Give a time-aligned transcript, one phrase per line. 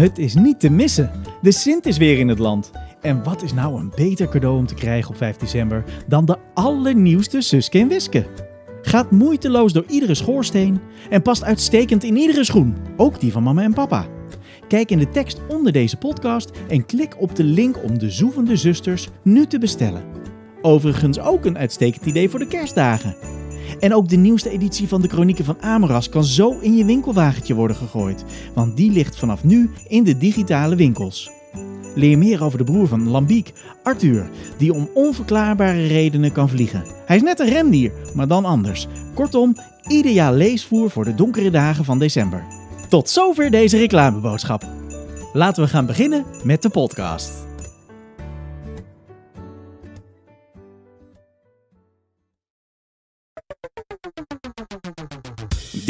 [0.00, 1.10] Het is niet te missen.
[1.42, 2.70] De Sint is weer in het land.
[3.00, 6.36] En wat is nou een beter cadeau om te krijgen op 5 december dan de
[6.54, 8.26] allernieuwste Suske en Wiske?
[8.82, 13.62] Gaat moeiteloos door iedere schoorsteen en past uitstekend in iedere schoen, ook die van mama
[13.62, 14.06] en papa.
[14.68, 18.56] Kijk in de tekst onder deze podcast en klik op de link om de Zoevende
[18.56, 20.04] Zusters nu te bestellen.
[20.62, 23.16] Overigens ook een uitstekend idee voor de kerstdagen.
[23.78, 27.54] En ook de nieuwste editie van de Chronieken van Amoras kan zo in je winkelwagentje
[27.54, 31.30] worden gegooid, want die ligt vanaf nu in de digitale winkels.
[31.94, 36.84] Leer meer over de broer van Lambiek, Arthur, die om onverklaarbare redenen kan vliegen.
[37.06, 38.86] Hij is net een rendier, maar dan anders.
[39.14, 39.56] Kortom,
[39.88, 42.44] ideaal leesvoer voor de donkere dagen van december.
[42.88, 44.64] Tot zover deze reclameboodschap.
[45.32, 47.49] Laten we gaan beginnen met de podcast.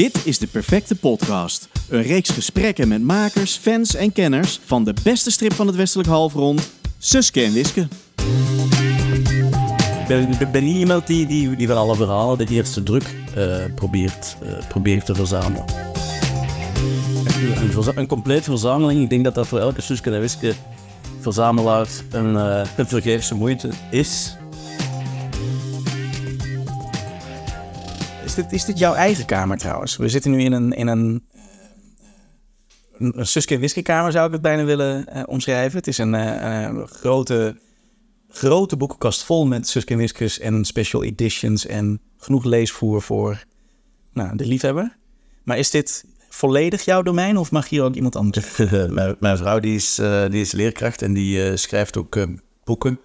[0.00, 1.68] Dit is de perfecte podcast.
[1.88, 6.08] Een reeks gesprekken met makers, fans en kenners van de beste strip van het westelijk
[6.08, 7.88] halfrond, Suske en Wiske.
[10.40, 14.68] Ik ben, niet iemand die, die, van alle verhalen de eerste druk eh, probeert, eh,
[14.68, 15.64] probeert te verzamelen.
[17.56, 20.54] Een, verza- een complete verzameling, ik denk dat dat voor elke Suske en Wiske
[21.20, 24.36] verzamelaar een, eh, een vergeefse moeite is.
[28.30, 29.96] Is dit, is dit jouw eigen kamer trouwens?
[29.96, 31.24] We zitten nu in een, in een,
[32.98, 35.78] een, een Suske Wiske kamer, zou ik het bijna willen eh, omschrijven.
[35.78, 37.56] Het is een eh, eh, grote,
[38.28, 43.44] grote boekenkast vol met Suske en Wiskes en special editions en genoeg leesvoer voor
[44.12, 44.96] nou, de liefhebber.
[45.44, 48.56] Maar is dit volledig jouw domein of mag hier ook iemand anders?
[48.88, 52.26] mijn, mijn vrouw die is, eh, die is leerkracht en die schrijft ook
[52.64, 53.00] boeken.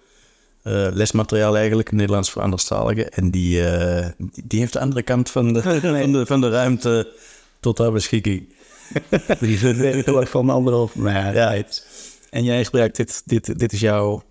[0.66, 3.10] Eh, lesmateriaal eigenlijk, Nederlands voor anderstaligen.
[3.10, 4.06] En die, eh,
[4.44, 5.62] die, heeft de andere kant van de,
[6.02, 7.12] van de, van de ruimte
[7.60, 8.48] tot haar beschikking.
[9.40, 10.94] die zit van anderhalf.
[10.94, 11.86] Maar ja, het
[12.30, 14.22] En jij gebruikt dit, dit, dit is jouw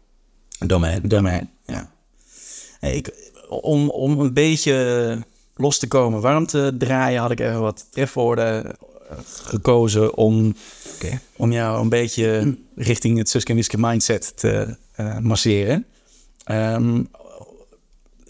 [0.59, 1.02] domein.
[1.08, 1.52] domein.
[1.65, 1.92] Ja.
[2.80, 5.17] Hey, ik, om, om een beetje
[5.55, 8.71] los te komen, warm te draaien, had ik even wat trefwoorden eh,
[9.43, 10.55] gekozen om,
[11.36, 14.77] om jou een beetje richting het Suske Wiske mindset te
[15.21, 15.86] masseren.
[16.45, 17.04] Ehm,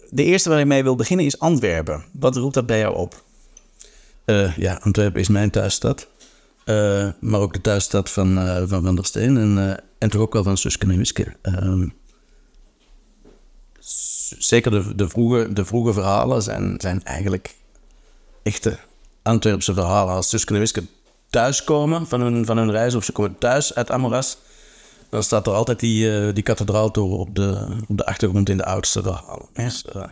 [0.09, 2.03] de eerste waar ik mee wil beginnen is Antwerpen.
[2.11, 3.23] Wat roept dat bij jou op?
[4.25, 6.07] Eh, ja, Antwerpen is mijn thuisstad.
[6.63, 10.33] Eh, maar ook de thuisstad van eh, Van, van der Steen en, en toch ook
[10.33, 11.35] wel van Suske en Wiske.
[11.41, 11.87] Ehm,
[14.37, 17.55] zeker de, de, vroege, de vroege verhalen zijn, zijn eigenlijk
[18.43, 18.77] echte
[19.21, 20.13] Antwerpse verhalen.
[20.13, 20.83] Als Suske en Wiske
[21.29, 24.37] thuiskomen van hun, van hun reis, of ze komen thuis uit Amoras,
[25.09, 28.65] dan staat er altijd die, eh die kathedraaltoren op de, op de achtergrond in de
[28.65, 29.45] oudste verhalen.
[29.53, 30.03] Dus, eh,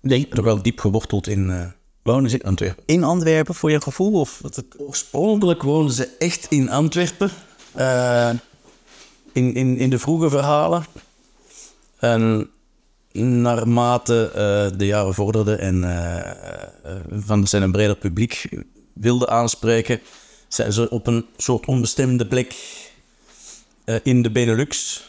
[0.00, 1.66] Nee, toch wel diep geworteld in, eh,
[2.02, 2.82] wonen ze Antwerpen.
[2.86, 4.20] in Antwerpen voor je gevoel?
[4.20, 4.64] Of wat?
[4.76, 7.30] Oorspronkelijk woonden ze echt in Antwerpen.
[9.32, 10.84] in, in, in de vroege verhalen.
[11.98, 12.50] En
[13.12, 14.30] naarmate
[14.76, 15.80] de jaren vorderden en
[17.10, 18.48] Van Steen een breder publiek
[18.92, 20.00] wilde aanspreken,
[20.48, 22.54] zijn ze op een soort onbestemde plek
[23.84, 25.02] eh, in de Benelux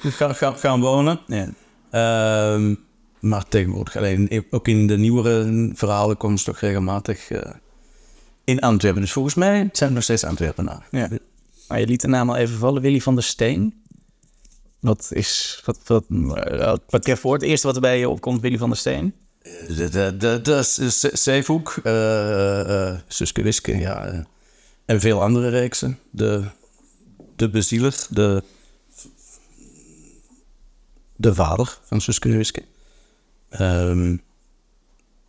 [0.00, 1.20] gaan, gaan, gaan wonen.
[1.26, 1.48] Ja.
[1.90, 2.74] Ehm,
[3.20, 7.52] maar tegenwoordig, alleen ook in de nieuwere verhalen komen ze toch regelmatig eh,
[8.44, 9.00] in Antwerpen.
[9.00, 10.84] Dus volgens mij zijn het nog steeds Antwerpenaren.
[10.90, 11.08] Ja.
[11.68, 13.84] Maar je liet de naam al even vallen, Willy van der Steen.
[14.80, 16.04] Wat is, wat, wat,
[16.34, 19.14] eh, wat treft voor het eerste wat er bij je opkomt, Willy van der Steen?
[20.42, 24.04] Dat- is Zeevoek, eh, eh, Suske Wiske, ja.
[24.06, 24.18] eh,
[24.84, 25.98] en veel andere reeksen.
[26.10, 26.44] De,
[27.36, 28.42] de bezieler, de,
[31.16, 32.64] de vader van Suske Wiske.
[33.48, 34.16] Ehm,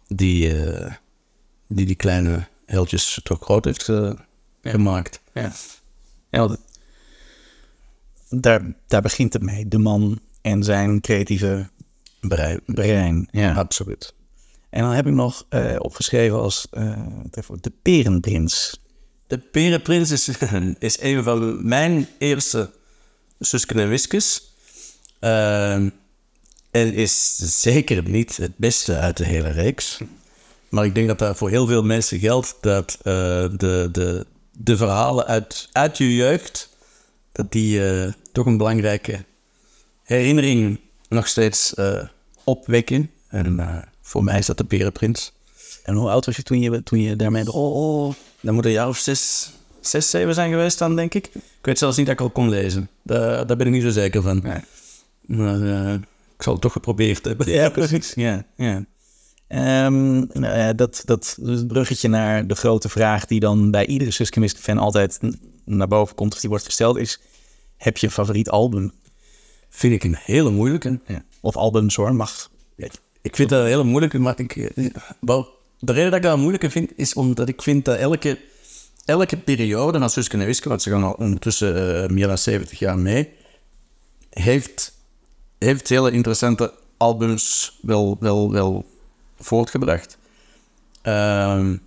[0.07, 0.93] die, eh,
[1.67, 4.15] die die kleine heldjes toch groot heeft ge-
[4.61, 5.21] gemaakt.
[5.33, 5.51] Ja.
[6.29, 6.57] ja
[8.29, 11.69] daar, daar begint het mee, de man en zijn creatieve
[12.21, 12.61] Brein.
[12.65, 13.27] brein.
[13.31, 13.53] Ja.
[13.53, 14.13] Absoluut.
[14.69, 17.05] En dan heb ik nog eh, opgeschreven als eh,
[17.61, 18.81] de Perenprins.
[19.27, 20.29] De Perenprins is,
[20.79, 22.69] is een van mijn eerste
[23.39, 24.53] Susken en Wiskes.
[25.19, 25.89] Ehm,
[26.71, 29.99] en is zeker niet het beste uit de hele reeks.
[30.69, 33.03] Maar ik denk dat dat voor heel veel mensen geldt dat eh,
[33.57, 36.69] de, de, de verhalen uit, uit je jeugd,
[37.31, 39.25] dat die eh, toch een belangrijke
[40.03, 42.03] herinnering nog steeds eh,
[42.43, 43.11] opwekken.
[43.27, 45.31] En voor mij is dat de Perenprins.
[45.83, 47.71] En hoe oud was je toen je, toen je daarmee begon?
[47.71, 49.51] Oh, dan moet een jaar of zes,
[49.81, 51.29] zes, zeven zijn geweest dan, denk ik.
[51.33, 52.89] Ik weet zelfs niet dat ik al kon lezen.
[53.03, 54.43] Daar, daar ben ik niet zo zeker van.
[55.25, 55.93] Maar eh,
[56.35, 57.51] ik zal het toch geprobeerd hebben.
[57.51, 58.13] Ja, precies.
[58.15, 58.85] Ja, ja.
[59.47, 61.37] Ehm, nou ja, dat, dat
[61.67, 65.19] bruggetje naar de grote vraag die dan bij iedere Suske fan altijd
[65.65, 67.19] naar boven komt of die wordt gesteld, is
[67.77, 68.91] heb je een favoriet album?
[69.69, 70.99] Vind ik een hele moeilijke.
[71.07, 71.23] Ja.
[71.41, 72.49] Of albums hoor, mag.
[73.21, 74.85] Ik vind dat een hele moeilijke, maar ik, eh,
[75.79, 78.39] de reden dat ik dat een moeilijke vind, is omdat ik vind dat elke,
[79.05, 82.79] elke periode van Suske en Wiske, want ze gaan al ondertussen eh, meer dan 70
[82.79, 83.33] jaar mee,
[84.29, 84.93] heeft,
[85.57, 88.85] heeft hele interessante albums wel, wel, wel
[89.39, 90.17] voortgebracht.
[91.01, 91.77] Ehm,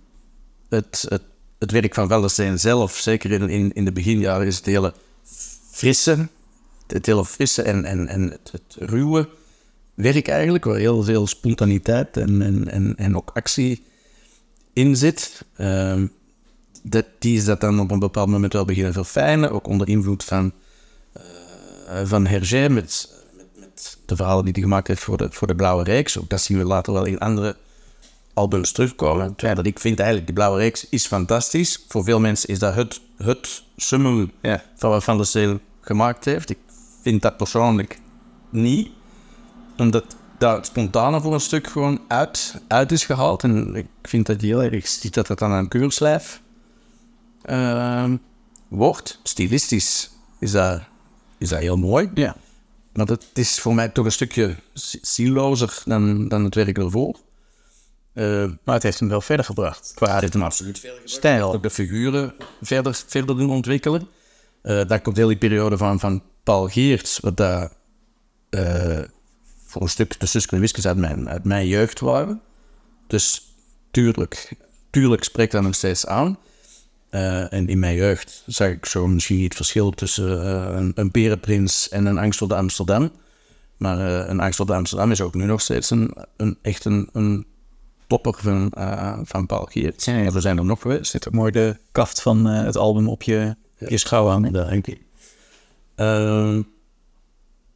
[0.69, 1.21] het, het,
[1.59, 4.93] het werk van Veldersteen zelf, zeker in, in, in de beginjaren, is het hele
[5.71, 6.27] frisse,
[6.87, 9.29] het hele frisse en, en, en het ruwe
[9.93, 13.83] werk eigenlijk, waar heel veel spontaniteit en, en, en, en ook actie
[14.73, 15.45] in zit.
[15.55, 16.07] Ehm,
[16.83, 20.23] dat, die is dat dan op een bepaald moment wel beginnen verfijnen, ook onder invloed
[20.23, 20.51] van,
[21.87, 25.47] eh van Hergé met, met, met de verhalen die hij gemaakt heeft voor de, voor
[25.47, 26.17] de Blauwe Reeks.
[26.19, 27.55] Ook dat zien we later wel in andere
[28.33, 29.35] albums terugkomen.
[29.35, 31.85] Terwijl dat ik vind eigenlijk, die Blauwe Reeks is fantastisch.
[31.87, 34.63] Voor veel mensen is dat het, het summum Ja.
[34.75, 36.49] van wat Van der Seel gemaakt heeft.
[36.49, 36.57] Ik
[37.01, 37.99] vind dat persoonlijk
[38.49, 38.89] niet.
[39.81, 43.43] Omdat het spontane voor een stuk gewoon uit, uit is gehaald.
[43.43, 46.41] En ik vind dat heel erg ziet dat het dan een keurslijf
[47.41, 48.17] ehm,
[48.67, 49.19] wordt.
[49.23, 50.81] Stilistisch is dat,
[51.37, 52.09] is dat heel mooi.
[52.13, 52.35] Ja.
[52.93, 57.15] Maar dat is voor mij toch een stukje zi- zielozer dan, dan het werk ervoor.
[58.13, 59.91] Eh, Maar het heeft hem wel verder gebracht.
[59.95, 61.17] Qua het heeft hem absoluut verder gebracht.
[61.17, 61.53] stijl.
[61.53, 64.07] Ook de figuren verder, verder doen ontwikkelen.
[64.61, 67.71] Eh daar komt heel die periode van, van Paul Geerts, wat daar
[68.49, 68.99] eh,
[69.71, 72.41] voor een stuk de Suske en Wiskes uit mijn, uit mijn jeugd waren.
[73.07, 73.55] Dus
[73.91, 74.53] tuurlijk,
[74.89, 76.37] tuurlijk spreekt dat nog steeds aan.
[77.09, 80.91] Eh, en in mijn jeugd zag ik zo misschien niet het verschil tussen eh, een,
[80.95, 83.11] een Perenprins en een Angst voor de Amsterdam.
[83.77, 86.85] Maar eh, een Angst voor de Amsterdam is ook nu nog steeds een, een, echt
[86.85, 87.45] een, een
[88.07, 88.71] topper van,
[89.23, 90.05] van Paul Geerts.
[90.05, 91.11] Ja, er zijn er nog geweest.
[91.11, 94.53] zit ook mooi de kaft van het album op je, je schouw hangen.
[94.53, 95.01] Ja, denk ik.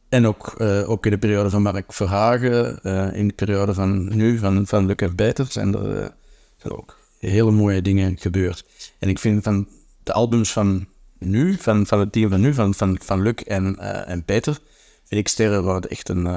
[0.08, 4.16] En ook, eh, ook in de periode van Mark Verhagen, eh, in de periode van
[4.16, 6.08] nu, van, van Luc en Beter, zijn er, eh,
[6.56, 8.64] zijn er ook hele mooie dingen gebeurd.
[8.98, 9.68] En ik vind van
[10.02, 10.86] de albums van
[11.18, 14.58] nu, van, van het team van nu, van, van, van Luc en, en Peter,
[15.04, 16.28] vind ik Sterren worden echt een,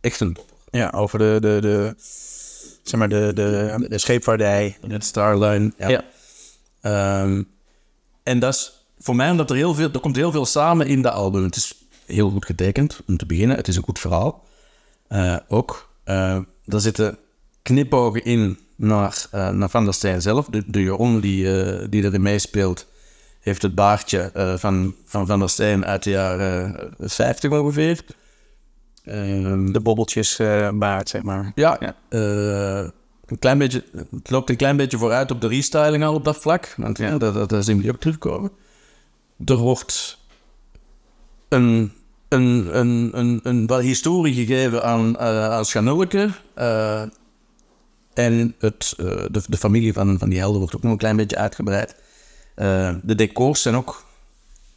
[0.00, 0.36] echt een.
[0.70, 1.94] Ja, over de, de, de,
[2.82, 4.76] zeg maar de, de, de scheepvaardij.
[4.88, 5.72] Het Starline.
[5.78, 5.88] Ja.
[5.88, 6.04] Ja.
[6.80, 7.42] Ehm,
[8.22, 11.02] en dat is voor mij omdat er heel veel, er komt heel veel samen in
[11.02, 11.42] dat album.
[11.42, 11.79] Het is
[12.10, 13.56] heel goed getekend, om te beginnen.
[13.56, 14.44] Het is een goed verhaal.
[15.08, 15.90] Eh, ook.
[16.04, 17.18] Eh er zitten
[17.62, 20.46] knipogen in naar, eh, naar Van der Steen zelf.
[20.46, 22.86] De, de Jeroen die, eh, die erin meespeelt,
[23.40, 28.04] heeft het baardje eh, van, van Van der Steen uit de jaren eh, 50 ongeveer.
[29.04, 31.52] Ehm, De bobbeltjes eh, baard, zeg maar.
[31.54, 31.96] ja, Ja.
[32.08, 32.88] eh,
[33.26, 36.36] een klein beetje, het loopt een klein beetje vooruit op de restyling al op dat
[36.36, 36.74] vlak.
[36.76, 38.50] Want ja, dat, dat, dat zien we ook terugkomen.
[39.44, 40.18] Er wordt
[41.48, 41.92] een,
[42.30, 46.30] een, een, een, een wat historie gegeven aan, eh aan Schanulke.
[46.54, 47.02] eh,
[48.14, 51.16] en het, eh, de, de familie van, van die helden wordt ook nog een klein
[51.16, 51.94] beetje uitgebreid.
[53.02, 54.04] De decors zijn ook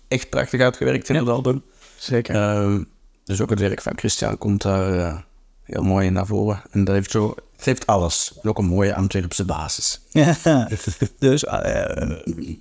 [0.07, 1.63] echt prachtig uitgewerkt in het album.
[1.97, 2.85] Zeker.
[3.23, 5.25] Dus ook het werk van Christian komt daar
[5.63, 6.61] heel mooi naar voren.
[6.71, 8.33] En dat heeft zo, het heeft alles.
[8.43, 10.01] Ook een mooie Antwerpse basis.
[11.19, 11.45] Dus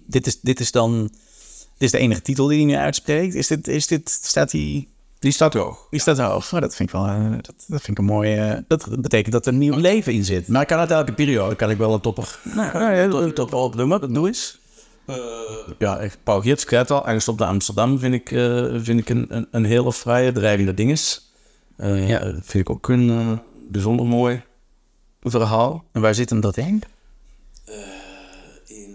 [0.07, 1.11] dit, is, dit is dan...
[1.73, 3.35] Dit is de enige titel die hij nu uitspreekt.
[3.35, 4.91] Is dit, is dit, staat die...
[5.19, 5.87] Die staat hoog.
[5.91, 6.53] Die staat hoog.
[6.53, 7.07] Oh, dat vind ik wel...
[7.07, 8.37] eh, dat, dat vind ik een mooi...
[8.37, 10.49] eh, dat betekent dat er een nieuw leven in zit.
[10.49, 12.39] Maar ik kan uit elke periode kan ik wel een topper.
[12.55, 13.09] Nou, nou ja,
[13.51, 14.59] wel opnoemen, dat doe eens.
[15.79, 18.29] ja, echt, Paul Geerts, al, Angst op de Amsterdam vind ik,
[18.83, 21.33] vind ik een, een, een hele fraaie, dreigende dinges.
[21.77, 22.25] Eh Ja.
[22.25, 22.33] ja.
[22.33, 24.43] vind ik ook een bijzonder mooi
[25.21, 25.85] verhaal.
[25.93, 26.83] En waar zit hem dat in?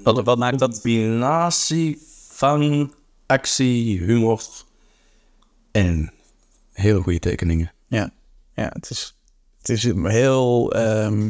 [0.04, 0.82] wat, wat maakt dat...
[0.82, 2.02] combinatie
[2.38, 2.94] van
[3.26, 4.42] actie, humor
[5.72, 6.14] en
[6.74, 7.72] hele goede tekeningen.
[7.88, 8.12] Ja,
[8.56, 9.16] ja het, is,
[9.58, 10.74] het is heel...
[10.74, 11.26] ehm,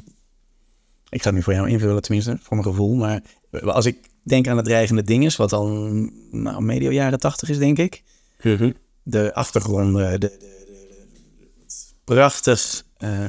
[1.09, 2.95] ik ga het nu voor jou invullen, tenminste, voor mijn gevoel.
[2.95, 3.21] Maar
[3.63, 7.77] als ik denk aan het dreigende dinges, wat dan nou, medio jaren tachtig is, denk
[7.77, 8.03] ik.
[9.03, 10.65] De achtergronden, de, de, de-
[11.39, 12.83] de- het prachtig.
[12.97, 13.25] eh,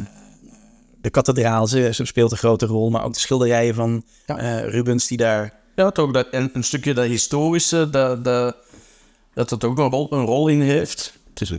[1.00, 4.38] de kathedraal speelt een grote rol, maar ook de schilderijen van Ja.
[4.38, 5.56] eh, Rubens die daar...
[5.78, 8.56] Ja, toch dat, en een stukje dat historische, dat, dat,
[9.34, 11.18] dat het ook een rol, een rol in heeft.
[11.28, 11.52] Het, is,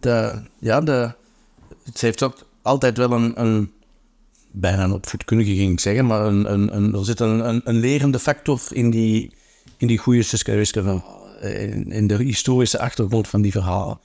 [0.00, 1.12] de, ja, de,
[1.82, 3.72] het heeft ook altijd wel een, een
[4.50, 7.78] bijna een opvoedkundige ging ik zeggen, maar een, een, een, er zit een, een, een
[7.78, 9.34] lerende factor in die,
[9.76, 13.98] in die goede Wiske verhalen, in, in de historische achtergrond van die verhalen.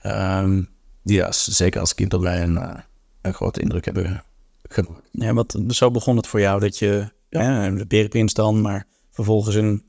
[0.00, 0.62] Ehm,
[1.02, 2.78] die ja, zeker als kind op mij een, eh,
[3.22, 4.24] een grote indruk hebben
[4.68, 5.02] gemaakt.
[5.10, 7.18] Ja, wat, zo begon het voor jou dat je...
[7.30, 7.70] Ja.
[7.70, 9.82] de Berenprins dan, maar vervolgens een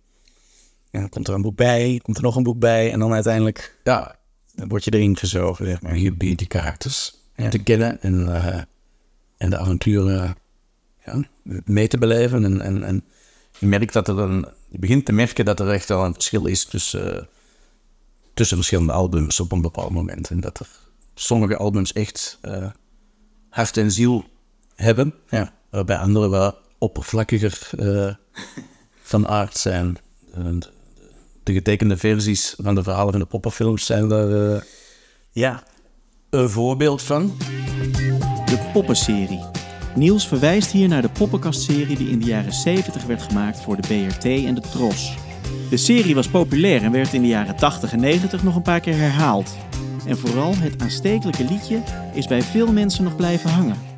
[0.91, 2.91] En dan komt er een boek bij, komt er nog een boek bij.
[2.91, 4.15] En dan uiteindelijk Ja,
[4.55, 5.97] dan word je erin gezogen, zeg maar.
[5.97, 7.49] je biedt die karakters Ja.
[7.49, 8.61] te kennen en, eh,
[9.37, 10.35] en de avonturen
[11.05, 11.23] ja,
[11.65, 12.43] mee te beleven.
[12.43, 13.03] En, en, en
[13.59, 16.45] je merkt dat er een, je begint te merken dat er echt wel een verschil
[16.45, 17.27] is tussen,
[18.33, 20.29] tussen verschillende albums op een bepaald moment.
[20.29, 20.67] En dat er
[21.15, 22.69] sommige albums echt eh,
[23.49, 24.23] hart en ziel
[24.75, 25.53] hebben, Ja.
[25.69, 28.13] waarbij andere wel oppervlakkiger eh,
[29.01, 29.97] van aard zijn.
[30.33, 30.59] De,
[31.43, 34.61] de getekende versies van de verhalen van de poppenfilms zijn daar eh,
[35.31, 35.63] Ja.
[36.29, 37.37] een voorbeeld van.
[38.45, 39.43] De poppenserie.
[39.95, 43.87] Niels verwijst hier naar de poppenkastserie die in de jaren 70 werd gemaakt voor de
[44.07, 45.15] BRT en de Tros.
[45.69, 48.79] De serie was populair en werd in de jaren 80 en 90 nog een paar
[48.79, 49.55] keer herhaald.
[50.05, 51.83] En vooral het aanstekelijke liedje
[52.13, 53.90] is bij veel mensen nog blijven hangen.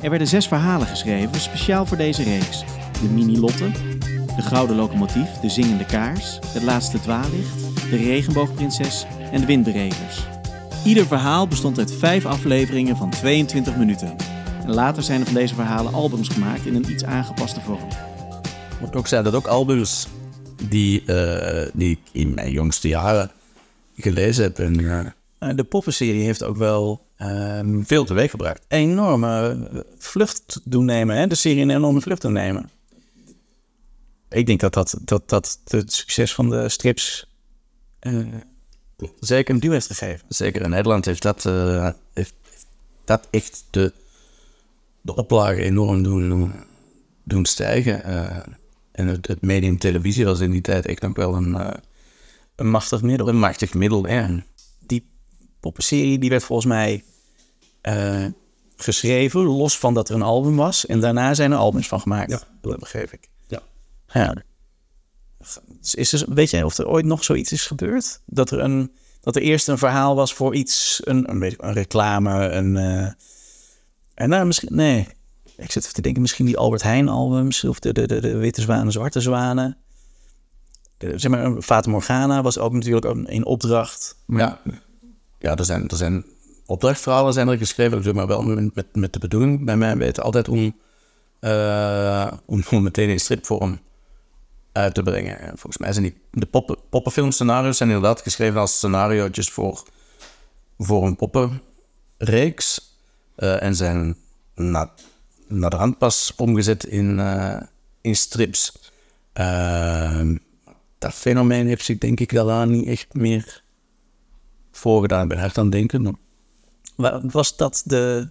[0.00, 2.64] Er werden zes verhalen geschreven speciaal voor deze reeks.
[3.00, 3.70] De Mini-Lotte,
[4.36, 10.26] De Gouden Locomotief, De Zingende Kaars, Het Laatste Dwaallicht, De Regenboogprinses en De Windberekers.
[10.84, 14.16] Ieder verhaal bestond uit vijf afleveringen van 22 minuten.
[14.62, 17.88] En later zijn er van deze verhalen albums gemaakt in een iets aangepaste vorm.
[18.80, 20.06] Moet ook zijn dat ook albums
[20.68, 23.30] die, eh, die ik in mijn jongste jaren
[23.96, 28.64] gelezen heb en Eh, De poppenserie heeft ook wel ehm, veel teweeg gebracht.
[28.68, 31.16] enorme eh, vlucht doen nemen.
[31.16, 31.26] Hè?
[31.26, 32.70] De serie een enorme vlucht doen nemen.
[34.28, 37.28] Ik denk dat dat, dat, dat het succes van de strips
[37.98, 38.18] eh,
[39.20, 40.26] zeker een duw heeft gegeven.
[40.28, 42.34] Zeker in Nederland heeft dat, eh, heeft,
[43.04, 43.92] dat echt de,
[45.00, 46.52] de oplage enorm doen,
[47.24, 48.04] doen stijgen.
[48.92, 51.80] En het, het medium televisie was in die tijd echt nog wel een,
[52.56, 53.28] Een machtig middel.
[53.28, 54.08] een machtig middel.
[54.08, 54.42] Ja.
[54.86, 55.06] Die
[55.60, 57.04] poppenserie die werd volgens mij
[57.80, 58.24] eh,
[58.76, 60.86] geschreven, los van dat er een album was.
[60.86, 62.30] En daarna zijn er albums van gemaakt.
[62.30, 62.40] Ja.
[62.60, 63.28] dat begreep ik.
[63.46, 63.62] Ja.
[64.06, 64.34] Ja.
[65.94, 68.20] Is er, weet jij of er ooit nog zoiets is gebeurd?
[68.26, 72.48] Dat er, een, dat er eerst een verhaal was voor iets, een, een, een reclame,
[72.48, 72.76] een...
[72.76, 73.12] eh,
[74.14, 74.74] en nou, misschien...
[74.74, 75.08] Nee,
[75.56, 77.64] ik zit even te denken, misschien die Albert Heijn albums...
[77.64, 79.76] of de, de, de, de Witte Zwanen, Zwarte Zwanen.
[80.96, 84.16] De, zeg maar, Fata Morgana was ook natuurlijk ook in opdracht.
[84.26, 84.60] Ja,
[85.38, 86.24] ja er, zijn, er zijn
[86.70, 90.76] opdrachtverhalen zijn er geschreven, maar wel met, met, de bedoeling, bij mij weten, altijd om,
[91.40, 93.80] eh, om, meteen in stripvorm
[94.72, 95.38] uit te brengen.
[95.38, 99.82] En volgens mij zijn die, de poppen, poppenfilmscenario's zijn inderdaad geschreven als scenario's voor,
[100.78, 102.98] voor een poppenreeks.
[103.36, 104.16] eh, en zijn
[104.54, 104.90] na,
[105.48, 107.60] naar de hand pas omgezet in, eh,
[108.00, 108.92] in strips.
[109.32, 110.36] Ehm,
[110.98, 113.62] dat fenomeen heeft zich denk ik daaraan niet echt meer
[114.72, 115.22] voorgedaan.
[115.22, 116.18] Ik ben hard aan denken.
[117.22, 118.28] Was dat de,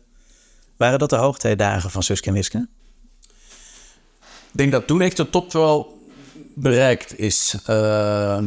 [0.77, 2.67] waren dat de hoogtijdagen van Suske en Wiske?
[4.51, 5.99] Ik denk dat toen echt de top wel
[6.55, 7.55] bereikt is.
[7.65, 8.39] Eh,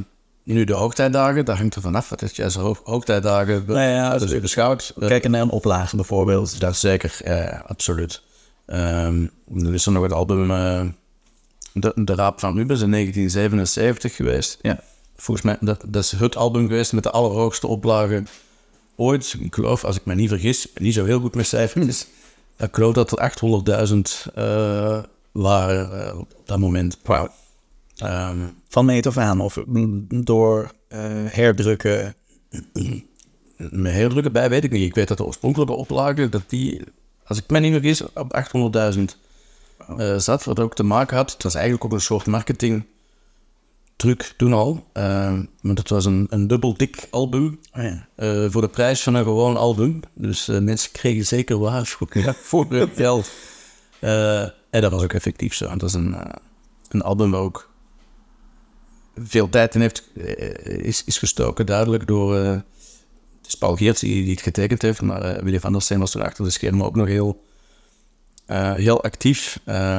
[0.42, 2.08] nu de hoogtijdagen, daar hangt er vanaf.
[2.08, 4.94] Wat is juist hoog, hoogtijdagen Nou ja, dus beschouwd?
[4.98, 6.60] Kijken naar een oplage bijvoorbeeld.
[6.60, 8.22] dat zeker, ja, absoluut.
[8.66, 10.84] Ehm, dan is er nog het album eh,
[11.72, 14.58] de, de Raap van Rubens in 1977 geweest.
[14.62, 14.80] Ja.
[15.16, 18.22] Volgens mij, dat, dat is het album geweest met de allerhoogste oplage
[19.02, 19.36] ooit.
[19.40, 22.06] Ik geloof, als ik me niet vergis, niet zo heel goed met cijfers.
[22.58, 23.30] Ik geloof dat er
[23.88, 26.98] 800.000 eh, waren eh, op dat moment.
[27.96, 32.14] Ehm, Van meet af aan of mm, door eh, herdrukken.
[33.56, 34.86] met herdrukken bij weet ik niet.
[34.86, 36.80] Ik weet dat de oorspronkelijke oplage, dat die,
[37.24, 38.42] als ik me niet vergis, op
[38.96, 39.02] 800.000
[39.96, 40.44] eh, zat.
[40.44, 42.84] Wat ook te maken had, het was eigenlijk ook een soort marketing
[43.96, 44.86] truc toen al.
[44.92, 47.60] Ehm, maar dat was een, een dubbel dik album.
[47.76, 48.08] Oh ja.
[48.14, 50.00] eh, voor de prijs van een gewoon album.
[50.14, 51.86] Dus eh, mensen kregen zeker waar
[52.36, 53.30] voor, hun geld.
[53.98, 55.76] Eh, en dat was ook effectief zo.
[55.76, 56.16] Dat is een,
[56.88, 57.70] een album waar ook
[59.16, 60.10] veel tijd in heeft,
[60.64, 62.34] is, is gestoken, duidelijk door...
[62.34, 66.14] het is Paul Geerts die, die het getekend heeft, maar Willy van der Steen was
[66.14, 67.42] er achter de schermen ook nog heel,
[68.76, 69.60] heel actief.
[69.64, 69.98] Eh,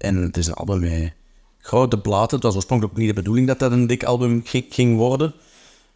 [0.00, 1.12] en het is een album met
[1.60, 2.34] grote platen.
[2.34, 5.34] Het was oorspronkelijk ook niet de bedoeling dat dat een dik album ging, worden.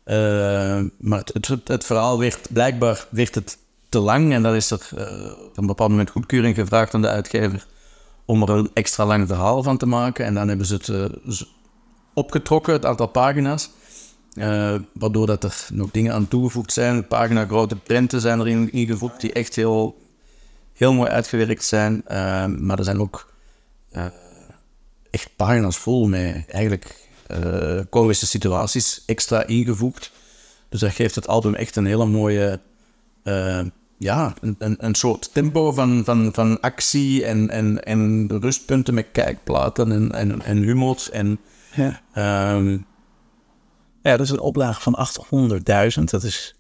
[0.04, 4.88] Eh, maar het, het, verhaal werd, blijkbaar werd het te lang en dan is er
[4.96, 7.66] eh, op een bepaald moment goedkeuring gevraagd aan de uitgever
[8.24, 10.24] om er een extra lang verhaal van te maken.
[10.24, 11.46] En dan hebben ze het eh,
[12.14, 13.70] opgetrokken, het aantal pagina's.
[14.92, 17.06] waardoor dat er nog dingen aan toegevoegd zijn.
[17.06, 20.00] Pagina grote prenten zijn erin ingevoegd die echt heel,
[20.72, 22.02] heel mooi uitgewerkt zijn.
[22.58, 23.32] Maar er zijn ook
[25.14, 30.12] echt pagina's vol met eigenlijk eh komische situaties extra ingevoegd.
[30.68, 32.60] Dus dat geeft het album echt een hele mooie,
[33.22, 33.60] eh,
[33.98, 39.06] ja, een, een, een soort tempo van, van, van actie en, en, en rustpunten met
[39.12, 41.08] kijkplaten en, en, en humor.
[41.12, 41.38] En,
[41.74, 42.00] Ja.
[42.14, 42.78] ehm,
[44.02, 44.98] Ja, dat is een oplage van
[45.98, 46.04] 800.000.
[46.04, 46.54] Dat is,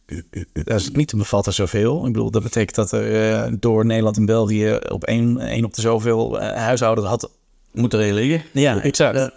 [0.52, 2.06] dat is niet te bevatten zoveel.
[2.06, 5.74] Ik bedoel, dat betekent dat er eh, door Nederland en België op één, één op
[5.74, 7.30] de zoveel huishoudens had.
[7.74, 8.42] Moet er heel liggen.
[8.52, 9.16] Ja, exact.
[9.16, 9.30] Ja.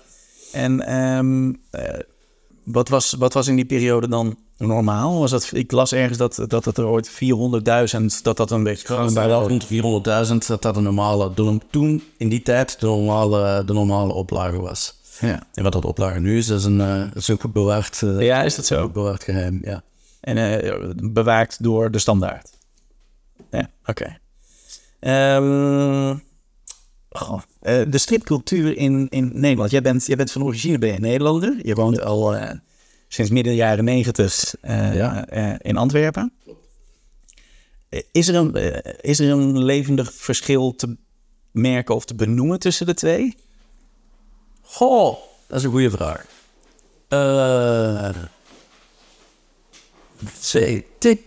[0.51, 1.99] En ehm, eh,
[2.63, 5.19] wat, was, wat was in die periode dan normaal?
[5.19, 7.15] Was dat, ik las ergens dat, dat het er ooit 400.000,
[8.21, 8.87] dat dat een beetje...
[8.87, 12.85] Gewoon bij wel rond 400.000 dat dat een normale, de- toen in die tijd de
[12.85, 14.95] normale, de normale oplage was.
[15.21, 15.43] Ja.
[15.53, 18.01] En wat dat oplage nu is, dat is een, eh, dat is een goed bewaard,
[18.03, 18.81] eh, ja, is dat zo?
[18.83, 19.59] goed bewaard geheim.
[19.63, 19.83] Ja.
[20.21, 22.49] En eh, bewaakt door de standaard.
[23.51, 24.17] Ja, oké.
[24.99, 25.43] Ehm,
[26.09, 26.17] goh,
[27.59, 29.71] eh, de stripcultuur in, in Nederland.
[29.71, 31.59] Jij bent, jij bent van origine ben je Nederlander.
[31.63, 32.57] Je woont al eh,
[33.07, 35.29] sinds midden jaren negentig eh, Ja.
[35.59, 36.33] in Antwerpen.
[38.11, 38.53] Is er, een,
[39.01, 40.97] is er een levendig verschil te
[41.51, 43.35] merken of te benoemen tussen de twee?
[44.61, 46.25] Goh, dat is een goede vraag.
[50.99, 51.19] Ik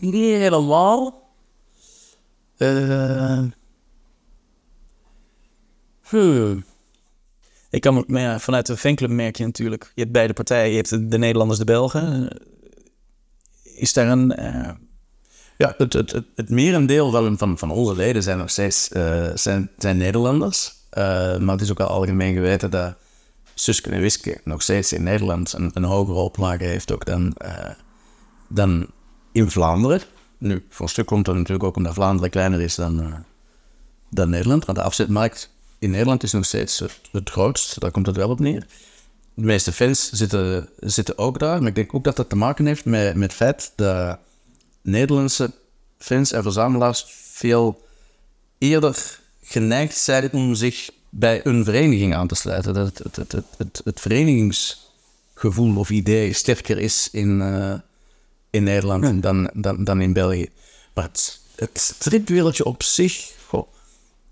[0.00, 1.30] niet helemaal.
[2.56, 3.42] Eh
[6.08, 6.64] hmm.
[7.70, 10.70] Ik kan me- maar ja, vanuit de fanclub merk je natuurlijk, je hebt beide partijen,
[10.70, 12.30] je hebt de, de Nederlanders, de Belgen.
[12.30, 14.70] Eh, Is daar een, eh,
[15.58, 19.26] Ja, het, het, het, het merendeel van, van, van onze leden zijn nog steeds eh,
[19.34, 20.76] zijn, zijn Nederlanders.
[21.38, 22.94] Maar het is ook al algemeen geweten dat
[23.54, 27.36] Suske en Wiske nog steeds in Nederland een, een hogere oplage heeft ook dan,
[28.48, 28.86] dan
[29.32, 30.00] in Vlaanderen.
[30.38, 33.24] Nu, voor een stuk komt dat natuurlijk ook omdat Vlaanderen kleiner is dan,
[34.10, 34.64] dan Nederland.
[34.64, 36.78] Want de afzetmarkt in Nederland is nog steeds
[37.12, 37.80] het, grootst.
[37.80, 38.66] Daar komt het wel op neer.
[39.34, 41.58] De meeste fans zitten, zitten ook daar.
[41.58, 44.18] Maar ik denk ook dat dat te maken heeft met, met het feit dat
[44.82, 45.52] Nederlandse
[45.98, 47.86] fans en verzamelaars veel
[48.58, 52.74] eerder geneigd zijn om zich bij een vereniging aan te sluiten.
[52.74, 57.74] Dat het, het, het, het, verenigingsgevoel of idee sterker is in, eh,
[58.50, 60.48] in Nederland dan, dan, dan in België.
[60.94, 63.32] Maar het, het stripwereldje op zich,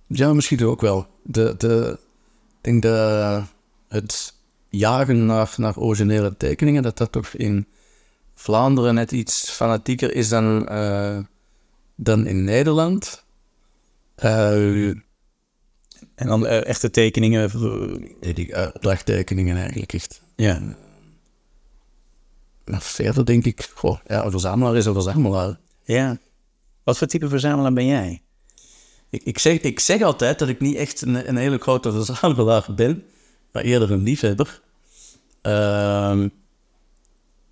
[0.07, 1.07] ja, misschien ook wel.
[1.23, 1.99] De, de,
[2.61, 3.45] ik denk dat
[3.88, 4.35] het
[4.69, 7.66] jagen naar, naar originele tekeningen, dat dat toch in
[8.35, 11.19] Vlaanderen net iets fanatieker is dan, eh,
[11.95, 13.25] dan in Nederland.
[14.14, 14.88] Eh,
[16.14, 17.51] en dan eh, echte tekeningen.
[18.21, 20.23] nee, die opdrachttekeningen eigenlijk echt.
[20.37, 20.61] ja.
[22.64, 25.59] Maar verder denk ik, goh, ja, een verzamelaar is een verzamelaar.
[25.85, 26.19] ja.
[26.85, 28.23] Wat voor type verzamelaar ben jij?
[29.11, 32.66] Ik, ik, zeg, ik zeg altijd dat ik niet echt een, een hele grote verzamelaar
[32.77, 33.05] ben,
[33.53, 34.61] maar eerder een liefhebber.
[35.42, 36.29] Ehm,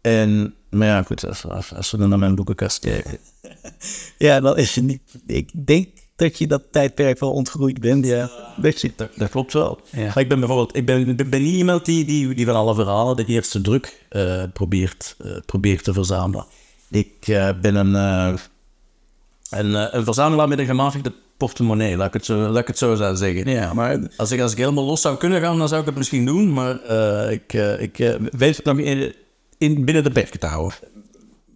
[0.00, 3.18] en, maar ja, goed, als, als, als we dan naar mijn boekenkast kijken.
[4.18, 5.00] Ja, dan is je niet.
[5.26, 8.06] Ik denk dat je dat tijdperk wel ontgroeid bent.
[8.06, 8.30] Ja.
[8.56, 9.80] Dat je, Dat, dat klopt wel.
[9.90, 10.04] Ja.
[10.04, 13.16] Maar ik ben bijvoorbeeld ik ben, ben niet iemand die, die, die van alle verhalen
[13.16, 16.46] de eerste druk eh, probeert, eh, probeert te verzamelen.
[16.90, 17.94] Ik eh, ben een,
[19.50, 22.94] een, een verzamelaar met een gematigde portemonnee, laat ik het zo, laat ik het zo
[22.94, 23.50] zou zeggen.
[23.50, 25.96] ja, maar Als ik, als ik helemaal los zou kunnen gaan, dan zou ik het
[25.96, 26.52] misschien doen.
[26.52, 29.14] Maar eh, ik, eh, ik eh, weet het nog in,
[29.58, 30.78] in, binnen de perken te houden.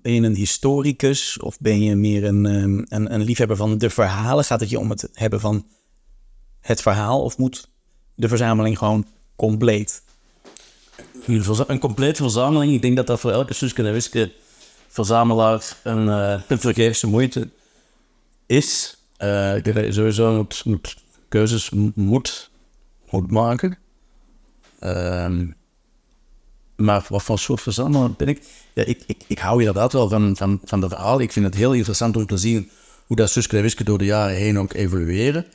[0.02, 3.90] ben je een historicus of ben je meer een, ehm, een, een liefhebber van de
[3.90, 4.44] verhalen?
[4.44, 5.66] Gaat het je om het hebben van
[6.60, 7.68] het verhaal of moet
[8.14, 10.02] de verzameling gewoon compleet?
[11.26, 12.72] Een, complete verzameling.
[12.72, 14.32] Ik denk dat dat voor elke Suske en Wiske
[14.88, 16.06] verzamelaar een,
[16.48, 17.48] een vergeefse moeite
[18.46, 18.97] is.
[19.18, 20.46] Eh, ik denk dat je sowieso
[21.28, 22.50] keuzes moet,
[23.10, 23.78] moet maken.
[24.78, 25.46] Ehm,
[26.76, 28.42] maar wat voor soort verzamelaar ben ik?
[28.74, 31.22] Ja, ik, ik, ik hou inderdaad wel van, van, van de verhalen.
[31.22, 32.70] Ik vind het heel interessant om te zien
[33.06, 35.46] hoe dat Suske en Wiske door de jaren heen ook evolueren.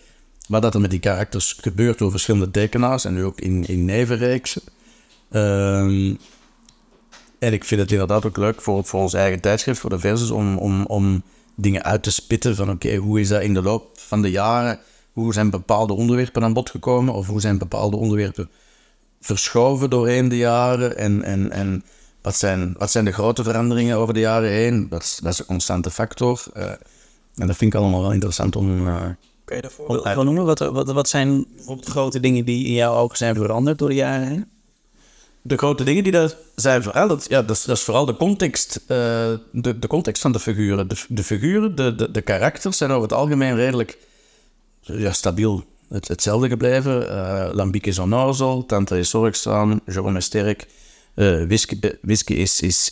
[0.48, 3.86] Wat dat er met die karakters gebeurt door verschillende tekenaars en nu ook in, in
[3.86, 4.62] nevenreeksen.
[5.30, 6.16] Ehm,
[7.40, 10.30] en ik vind het inderdaad ook leuk voor, voor ons eigen tijdschrift, voor de versus,
[10.30, 11.24] om, om, om
[11.56, 14.80] dingen uit te spitten van oké, hoe is dat in de loop van de jaren,
[15.14, 18.50] hoe zijn bepaalde onderwerpen aan bod gekomen of hoe zijn bepaalde onderwerpen
[19.22, 21.84] verschoven doorheen de jaren en, en, en
[22.22, 24.88] wat, zijn, wat zijn de grote veranderingen over de jaren heen?
[24.90, 26.44] Dat is, dat is een constante factor.
[26.54, 26.70] Eh,
[27.36, 28.88] en dat vind ik allemaal wel interessant om...
[28.88, 29.02] eh,
[29.46, 30.46] Kun je daar voorbeelden van noemen?
[30.46, 33.96] Wat, wat, wat zijn bijvoorbeeld grote dingen die in jouw ogen zijn veranderd door de
[33.96, 34.46] jaren heen?
[35.46, 38.76] De grote dingen die daar zijn veranderd, ja, dat is, dat is vooral de context,
[38.76, 38.98] eh,
[39.52, 40.88] de, de context van de figuren.
[40.88, 43.98] De, de figuren, de, de, de karakters zijn over het algemeen redelijk
[44.80, 47.02] ja, stabiel het, hetzelfde gebleven.
[47.02, 50.68] Uh, Lambiek is onnozel, Tante is zorgzaam, Jerome is sterk,
[51.16, 52.92] uh, Whisky, Whisky is, is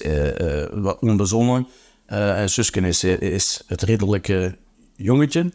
[0.72, 1.68] wat onbezonnen
[2.06, 4.58] en Susken is, is het ridderlijke
[4.96, 5.52] jongetje.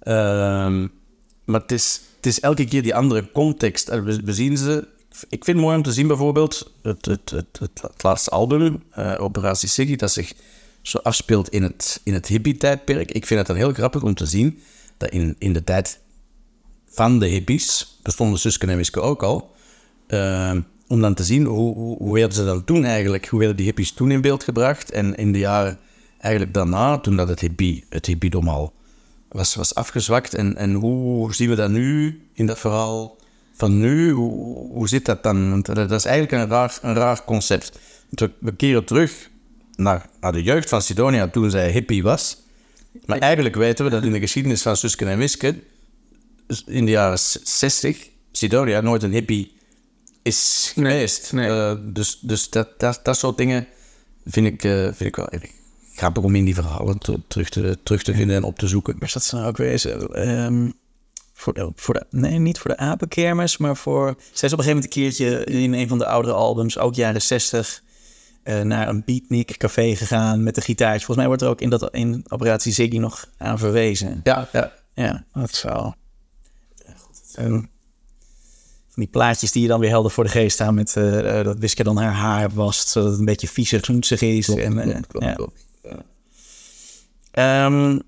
[0.00, 0.86] Ehm,
[1.44, 3.88] maar het is, het is elke keer die andere context.
[3.88, 4.86] We zien ze
[5.28, 9.14] ik vind het mooi om te zien bijvoorbeeld het, het, het, het, laatste album, uh,
[9.18, 10.32] Operatie Siggy, dat zich
[10.82, 13.10] zo afspeelt in het, in het hippie-tijdperk.
[13.10, 14.60] Ik vind het dan heel grappig om te zien
[14.96, 16.00] dat in, in de tijd
[16.86, 19.54] van de hippies, bestonden Suske en Wiske ook al,
[20.08, 20.52] uh,
[20.86, 23.66] om dan te zien hoe, hoe, hoe werden ze dan toen eigenlijk, hoe werden die
[23.66, 25.78] hippies toen in beeld gebracht en in de jaren
[26.18, 28.72] eigenlijk daarna, toen dat het, hippie, het hippiedom al
[29.28, 33.17] was, was afgezwakt en, en hoe zien we dat nu in dat verhaal
[33.58, 35.50] van nu, hoe, hoe zit dat dan?
[35.50, 37.78] Want dat is eigenlijk een raar, een raar concept.
[38.38, 39.30] We keren terug
[39.76, 42.42] naar, naar de jeugd van Sidonia toen zij hippie was.
[43.06, 45.62] Maar eigenlijk weten we dat in de geschiedenis van Susken en Wisken,
[46.66, 49.56] in de jaren 60, Sidonia nooit een hippie
[50.22, 51.32] is geweest.
[51.32, 53.66] Nee, Uh, dus dus dat, dat, dat soort dingen
[54.26, 55.50] vind ik, uh, vind ik wel erg
[55.94, 58.96] grappig om in die verhalen te, terug, te, terug te vinden en op te zoeken.
[58.98, 60.28] Maar dat zou ook wezen.
[60.28, 60.74] Um,
[61.38, 64.14] voor de, voor de, nee, niet voor de apenkermis, maar voor...
[64.32, 66.94] Zij is op een gegeven moment een keertje in een van de oudere albums, ook
[66.94, 67.82] jaren 60,
[68.44, 71.06] uh, naar een beatnik café gegaan met een gitaartje.
[71.06, 74.20] Volgens mij wordt er ook in, dat, in Operatie Ziggy nog aan verwezen.
[74.22, 74.72] Ja, ja.
[74.94, 75.92] Ja, dat zou...
[76.96, 77.36] Goed.
[77.38, 77.70] Um,
[78.88, 81.58] van die plaatjes die je dan weer helder voor de geest staan met uh, dat
[81.58, 84.46] Wiske dan haar haar wast, zodat het een beetje viezig groenzig is.
[84.46, 85.32] Klopt, en, klopt, klopt, ja.
[85.32, 85.66] klopt.
[87.32, 87.66] Ja.
[87.66, 88.02] Um,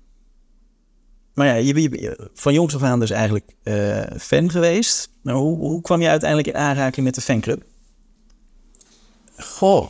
[1.41, 5.09] maar ja, je bent van jongs af aan dus eigenlijk uh, fan geweest.
[5.21, 7.63] Nou, hoe, hoe, kwam je uiteindelijk in aanraking met de fanclub?
[9.37, 9.87] Goh,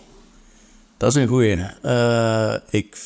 [0.97, 1.65] dat is een goeie.
[1.83, 2.97] Uh, ik,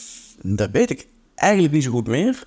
[0.41, 2.43] dat weet ik eigenlijk niet zo goed meer.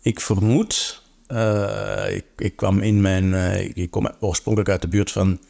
[0.00, 1.02] Ik vermoed...
[1.28, 3.34] Uh, ik, ik, kwam in mijn...
[3.74, 5.40] ik kom oorspronkelijk uit de buurt van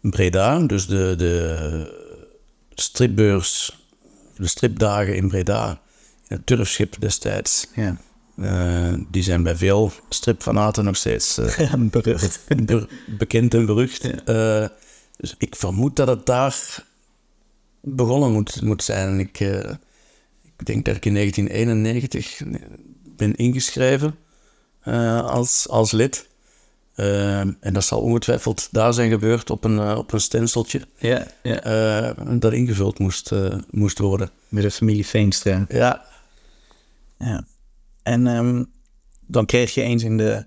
[0.00, 0.58] Breda.
[0.58, 1.56] Dus de, de
[2.74, 3.78] stripbeurs,
[4.36, 5.80] de stripdagen in Breda.
[6.28, 7.66] In het turfschip destijds.
[7.74, 7.96] Ja.
[8.36, 12.40] Uh, die zijn bij veel stripfanaten nog steeds uh, berucht.
[12.66, 14.02] Be bekend en berucht.
[14.02, 14.62] Ja.
[14.62, 14.68] Uh,
[15.16, 16.84] dus ik vermoed dat het daar
[17.80, 19.18] begonnen moet, moet zijn.
[19.18, 19.40] Ik,
[20.56, 22.42] ik denk dat ik in 1991
[23.16, 24.16] ben ingeschreven
[25.24, 26.28] als, als lid.
[26.94, 30.86] en dat zal ongetwijfeld daar zijn gebeurd op een, op een stenseltje.
[30.98, 32.12] Ja, ja.
[32.12, 33.32] dat ingevuld moest,
[33.70, 34.30] moest worden.
[34.48, 35.64] Met de familie Veenstra.
[35.68, 36.04] Ja.
[37.18, 37.44] Ja.
[38.04, 38.70] En um,
[39.20, 40.44] dan kreeg je eens in de.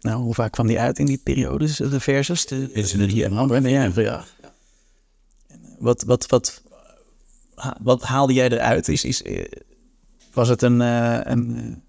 [0.00, 2.46] Nou, hoe vaak kwam die uit in die periodes, de versus?
[2.46, 4.24] De, is het hier en ander ja, ja.
[5.78, 6.62] Wat, wat, wat,
[7.80, 8.88] wat haalde jij eruit?
[8.88, 9.22] Is, is,
[10.32, 11.82] was het een, uh, een,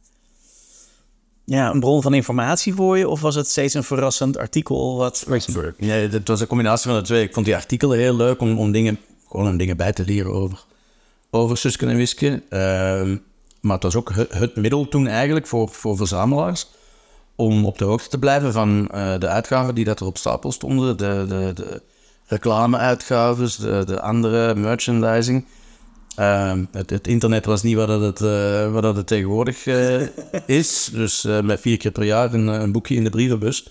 [1.43, 3.09] ja, een bron van informatie voor je?
[3.09, 4.97] Of was het steeds een verrassend artikel?
[4.97, 5.23] Wat.
[5.77, 7.23] Nee, het was een combinatie van de twee.
[7.23, 10.31] Ik vond die artikelen heel leuk om, om dingen, gewoon om dingen bij te leren
[10.31, 10.65] over,
[11.29, 12.43] over Susken en Wisken.
[12.49, 13.17] Uh,
[13.63, 16.67] maar het was ook het, het, middel toen eigenlijk voor, voor verzamelaars
[17.35, 20.51] om op de hoogte te blijven van uh, de uitgaven die dat er op stapel
[20.51, 20.97] stonden.
[20.97, 21.81] De, de, de
[22.25, 25.45] reclame-uitgaves, de, de andere merchandising.
[26.19, 30.01] Uh, het, het, internet was niet wat het, uh, wat het tegenwoordig uh,
[30.45, 30.89] is.
[30.93, 33.67] Dus met vier keer per jaar een, een, boekje in de brievenbus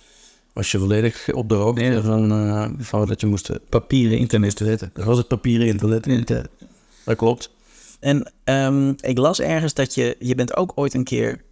[0.52, 3.50] was je volledig op de hoogte nee, van, van wat je moest...
[3.68, 4.90] Papieren internet te weten.
[4.94, 6.48] Dat was het papieren internet.
[7.04, 7.50] Dat klopt.
[8.02, 11.42] En um, ik las ergens dat je, je bent ook ooit een keer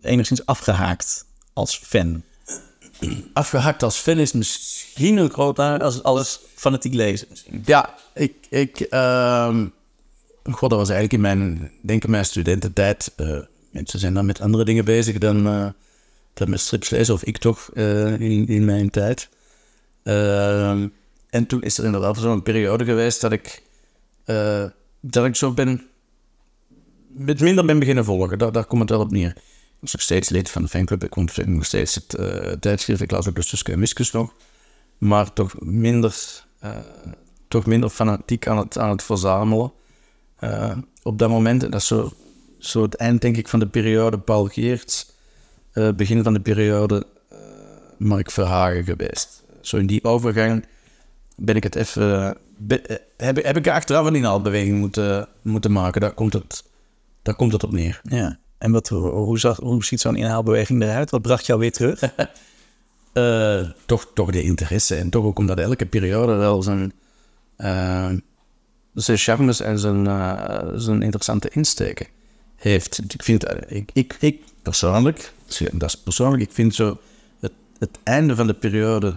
[0.00, 2.22] enigszins afgehaakt als fan.
[3.32, 5.58] Afgehaakt als fan is misschien een groot...
[5.58, 7.28] Als alles fanatiek lezen.
[7.64, 8.34] Ja, ik...
[8.48, 9.72] ik um,
[10.42, 13.12] God, dat was eigenlijk in mijn, denk ik, mijn studententijd.
[13.16, 13.38] Uh,
[13.70, 15.66] mensen zijn dan met andere dingen bezig dan, uh,
[16.34, 19.28] dan met strips lezen, of ik toch, uh, in, in mijn tijd.
[20.02, 20.88] Ehm,
[21.30, 23.62] en toen is er inderdaad zo'n periode geweest dat ik
[25.02, 25.86] dat ik zo ben,
[27.08, 28.38] met minder ben beginnen volgen.
[28.38, 29.28] Daar, daar komt het wel op neer.
[29.28, 31.04] Ik was nog steeds lid van de fanclub.
[31.04, 33.00] Ik vond nog steeds het uh, tijdschrift.
[33.00, 34.34] Ik las ook de Suske en Wiskus nog.
[34.98, 36.76] Maar toch minder, uh,
[37.48, 39.72] toch minder fanatiek aan het, aan het verzamelen.
[40.40, 42.12] Uh, op dat moment, dat is zo,
[42.58, 45.10] zo het eind denk ik van de periode Paul Geerts.
[45.72, 47.06] begin van de periode
[47.98, 49.42] Mark Verhagen geweest.
[49.60, 50.66] Zo in die overgang
[51.36, 56.00] ben ik het even be- eh, heb, heb ik achteraf een inhaalbeweging moeten, moeten maken.
[56.00, 56.64] Daar komt, het,
[57.22, 58.00] daar komt het op neer.
[58.02, 58.38] Ja.
[58.58, 61.10] En wat, hoe, zag, hoe ziet zo'n inhaalbeweging eruit?
[61.10, 62.02] Wat bracht jou weer terug?
[63.12, 64.94] Eh, toch, toch de interesse.
[64.94, 66.92] En toch ook omdat elke periode wel zijn,
[67.56, 68.10] eh,
[68.94, 70.04] zijn charmes en zijn,
[70.80, 72.06] zijn interessante insteken
[72.56, 73.00] heeft.
[73.08, 75.32] Ik vind, ik, ik, ik persoonlijk,
[75.72, 76.98] dat is persoonlijk, ik vind zo
[77.40, 79.16] het, het einde van de periode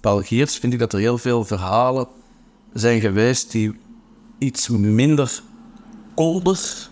[0.00, 2.08] Paul Geerts, vind ik dat er heel veel verhalen
[2.78, 3.74] zijn geweest die
[4.38, 5.42] iets minder
[6.14, 6.88] kolder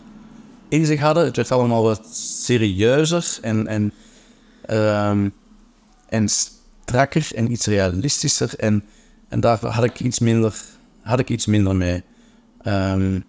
[0.68, 1.25] in zich hadden.
[1.25, 3.92] Het werd allemaal wat serieuzer en, en
[4.66, 5.29] ehm,
[6.14, 8.59] en strakker en iets realistischer.
[8.59, 8.85] En,
[9.29, 10.62] en daar had ik iets minder,
[11.01, 12.03] had ik iets minder mee.
[12.62, 13.20] Ehm,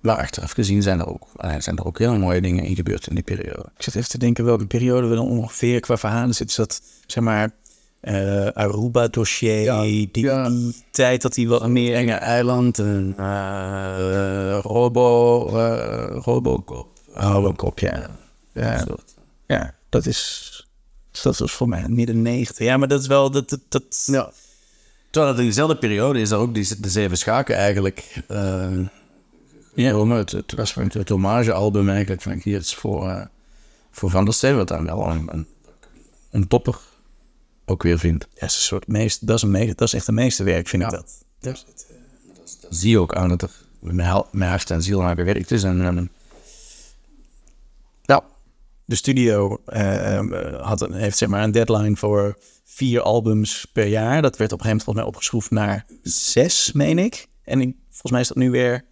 [0.00, 1.26] maar achteraf gezien zijn er, ook,
[1.58, 3.70] zijn er ook hele mooie dingen in gebeurd in die periode.
[3.76, 6.48] Ik zit even te denken welke periode we dan ongeveer qua verhalen zitten.
[6.48, 7.50] Is dat, zeg maar,
[8.00, 10.48] eh, Aruba-dossier, Ja, die, ja.
[10.48, 11.94] die tijd dat hij wat meer...
[11.94, 16.88] Enge Eiland en eh, Robo, eh, Robocop.
[17.14, 18.10] Oh, een kop, ja.
[18.52, 18.86] Ja,
[19.46, 20.52] ja dat is...
[21.22, 22.66] Dat was voor mij midden 90.
[22.66, 23.30] Ja, maar dat is wel...
[23.30, 24.30] Dat, dat, dat, Ja.
[25.10, 28.68] Terwijl het in dezelfde periode is er ook die, de Zeven Schaken eigenlijk eh
[29.84, 30.16] gekomen.
[30.16, 33.26] Het, het was het, het hommagealbum eigenlijk van Geerts voor, eh,
[33.90, 35.46] voor Van der Steen, wat dan wel een, een,
[36.30, 36.78] een topper
[37.68, 38.26] ook weer vindt.
[38.34, 40.82] Ja, is een soort meest, dat, is een meest, dat is echt een meesterwerk, vind
[40.82, 41.24] ik dat.
[41.40, 41.64] Dat
[42.70, 43.50] zie je ook aan dat er
[43.80, 45.62] met, hel- met hart en ziel aan gewerkt is.
[45.62, 46.10] En, en
[48.02, 48.24] ja,
[48.84, 53.86] De studio eh, eh, had een, heeft zeg maar een deadline voor vier albums per
[53.86, 54.22] jaar.
[54.22, 57.26] Dat werd op een gegeven moment volgens mij opgeschroefd naar zes, meen ik.
[57.44, 58.84] En ik, volgens mij is dat nu weer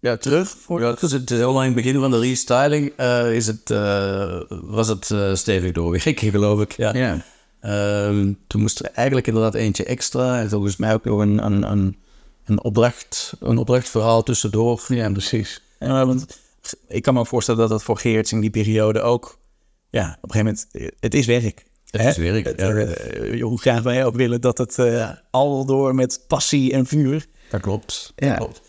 [0.00, 0.48] ja terug.
[0.48, 3.70] Voor, ja, dus het heel lang in het begin van de restyling eh, is het,
[3.70, 6.72] eh, was het eh, stevig doorwerken, geloof ik.
[6.72, 6.94] Ja.
[6.94, 7.24] Ja.
[7.60, 10.40] Ehm, toen moest er eigenlijk inderdaad eentje extra.
[10.40, 11.96] En volgens mij ook nog een, een, een,
[12.44, 14.84] een, opdracht, een opdrachtverhaal tussendoor.
[14.88, 15.62] Ja, precies.
[15.78, 16.40] Ja, want
[16.88, 19.38] ik kan me voorstellen dat dat voor Geerts in die periode ook...
[19.90, 21.64] Ja, op een gegeven moment, het is werk.
[21.90, 22.08] Het Hè?
[22.08, 26.24] is werk, Het, eh, hoe graag wij ook willen dat het eh, al door met
[26.28, 27.26] passie en vuur...
[27.50, 28.12] Dat klopt.
[28.16, 28.28] Ja.
[28.28, 28.62] Dat klopt.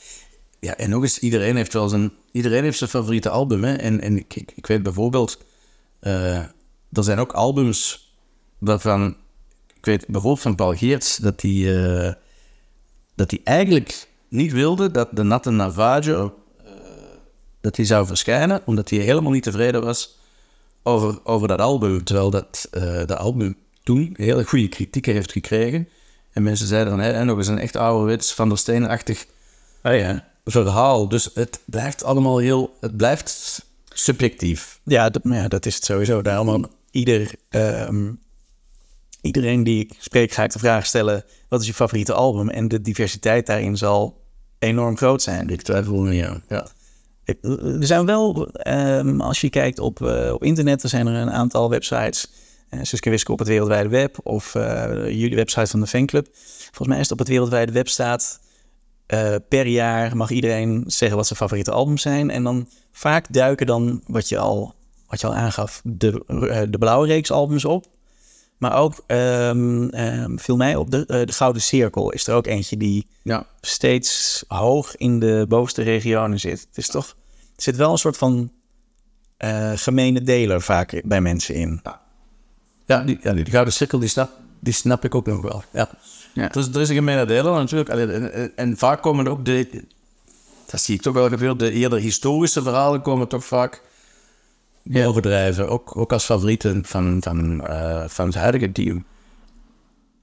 [0.59, 3.63] Ja, en nog eens, iedereen heeft wel zijn, iedereen heeft zijn favoriete album.
[3.63, 3.73] Hè?
[3.73, 5.43] En, en ik, ik, ik weet bijvoorbeeld,
[5.99, 6.37] eh,
[6.91, 8.06] er zijn ook albums
[8.57, 9.15] waarvan,
[9.77, 12.13] ik weet bijvoorbeeld van Paul Geerts, dat hij eh,
[13.15, 16.71] dat hij eigenlijk niet wilde dat de Natte Navajo, eh,
[17.61, 20.19] dat die zou verschijnen, omdat hij helemaal niet tevreden was
[20.83, 22.03] over, over dat album.
[22.03, 25.87] Terwijl dat eh de album toen hele goede kritieken heeft gekregen.
[26.31, 29.25] En mensen zeiden dan, hè, nog eens een echt ouderwets Van der Steen-achtig
[29.83, 30.27] Oh ja.
[30.45, 31.09] verhaal.
[31.09, 34.79] Dus het blijft allemaal heel, het blijft subjectief.
[34.83, 36.21] Ja, dat, ja, dat is het sowieso.
[36.21, 38.11] Daarom ook ieder, ehm,
[39.27, 42.49] iedereen die ik spreek, ga ik de vraag stellen: wat is je favoriete album?
[42.49, 44.21] En de diversiteit daarin zal
[44.59, 45.49] enorm groot zijn.
[45.49, 46.43] Ik twijfel niet aan.
[46.49, 46.67] Ja.
[47.23, 51.13] Ik- Er zijn wel, ehm, als je kijkt op, eh, op internet, er zijn er
[51.21, 52.31] een aantal websites.
[52.71, 56.27] Uh, Suske Wiske op het Wereldwijde Web of eh, jullie website van de fanclub.
[56.65, 58.39] Volgens mij is het op het Wereldwijde Web staat...
[59.05, 62.29] eh, per jaar mag iedereen zeggen wat zijn favoriete albums zijn.
[62.29, 64.73] En dan vaak duiken dan, wat je al,
[65.07, 67.85] wat je al aangaf, de, eh, de blauwe reeks albums op.
[68.57, 72.47] Maar ook ehm, ehm, viel mij op de, eh, de Gouden Cirkel is er ook
[72.47, 73.45] eentje die ja.
[73.61, 76.59] steeds hoog in de bovenste regionen zit.
[76.59, 77.07] Het is toch,
[77.55, 78.51] er zit wel een soort van
[79.37, 81.81] eh gemene deler vaak bij mensen in.
[82.85, 85.63] Ja, die, ja, die gouden cirkel, die snap, die snap ik ook nog wel.
[85.73, 85.89] Ja.
[86.33, 86.47] Ja.
[86.47, 87.89] Dus er is een gemene deler natuurlijk.
[87.89, 89.85] Allee, En, en, en vaak komen er ook de...
[90.65, 91.57] Dat zie ik toch wel gebeuren.
[91.57, 93.81] De eerder historische verhalen komen toch vaak
[94.89, 95.69] bovendrijven.
[95.69, 99.05] Ook, ook als favorieten van, van, eh, van het huidige team.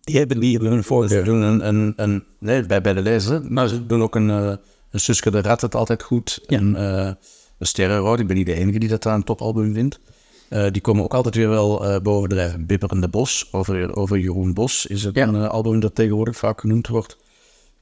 [0.01, 3.43] Die hebben die hebben hun Ze doen een, een, een nee, bij, bij de lezer,
[3.53, 4.53] maar ze doen ook een, eh,
[4.91, 6.41] een Suske de Rat het altijd goed.
[6.47, 6.59] Ja.
[6.59, 7.13] En eh
[7.59, 10.01] een Sterrenrood, ik ben niet de enige die dat daar een topalbum vindt.
[10.49, 12.67] Eh, die komen ook altijd weer wel bovendrijven.
[12.67, 15.27] Bibberende Bos, over, over Jeroen Bos, is het Ja.
[15.27, 17.17] een album dat tegenwoordig vaak genoemd wordt.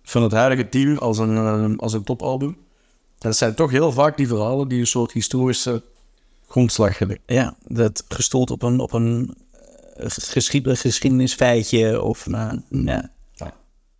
[0.03, 2.49] Van het huidige team als een, als een topalbum.
[2.49, 5.83] En dat zijn toch heel vaak die verhalen die een soort historische
[6.53, 6.99] grondslag.
[7.27, 9.35] Ja, dat gestoeld op een, op een
[9.97, 12.03] eh, geschied, geschiedenisfeitje.
[12.03, 13.11] Of, nou, ja.
[13.35, 13.55] Ja.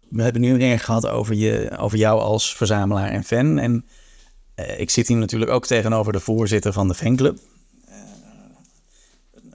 [0.09, 3.59] We hebben nu een ring gehad over, je, over jou als verzamelaar en fan.
[3.59, 3.85] En
[4.55, 7.39] eh, ik zit hier natuurlijk ook tegenover de voorzitter van de fanclub.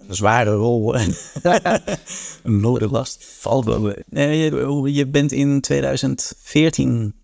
[0.07, 0.95] Een zware rol.
[2.43, 3.25] een last.
[3.39, 3.93] Valt wel.
[4.10, 7.15] Nee, je, je bent in 2014,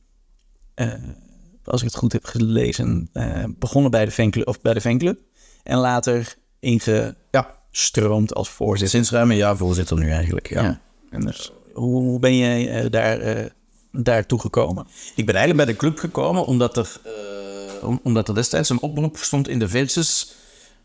[0.74, 0.94] eh,
[1.64, 3.10] als ik het goed heb gelezen,
[3.60, 4.48] begonnen bij de fanclub.
[4.48, 5.20] Of bij de fanclub
[5.64, 8.90] en later ingestroomd als voorzitter.
[8.90, 10.50] Sinds ruim een jaar voorzitter nu eigenlijk.
[10.50, 10.64] Ja.
[10.64, 10.80] Ja.
[11.10, 13.46] En dus, hoe, hoe ben jij eh, daar eh,
[13.92, 14.88] daartoe gekomen?
[15.16, 18.82] Ik ben eigenlijk bij de club gekomen omdat er, eh, om- omdat er destijds een
[18.82, 20.36] oproep stond in de versus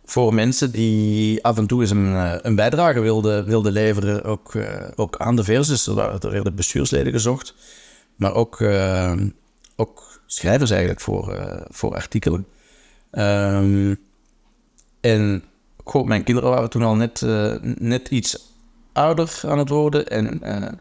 [0.05, 4.53] voor mensen die af en toe eens een, een bijdrage wilden, wilden leveren, ook,
[4.97, 5.87] ook aan de versus.
[5.87, 7.55] Er er werden bestuursleden gezocht,
[8.17, 8.63] maar ook,
[9.77, 11.39] ook schrijvers eigenlijk voor,
[11.69, 12.47] voor artikelen.
[13.11, 13.95] Ehm,
[15.01, 15.45] en
[16.05, 18.39] mijn kinderen waren toen al net, eh, net iets
[18.93, 20.43] ouder aan het worden en...
[20.43, 20.73] eh,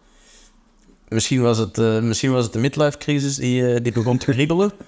[1.07, 4.71] Misschien was het, eh, misschien was het de midlife-crisis die, eh, die begon te kriebelen.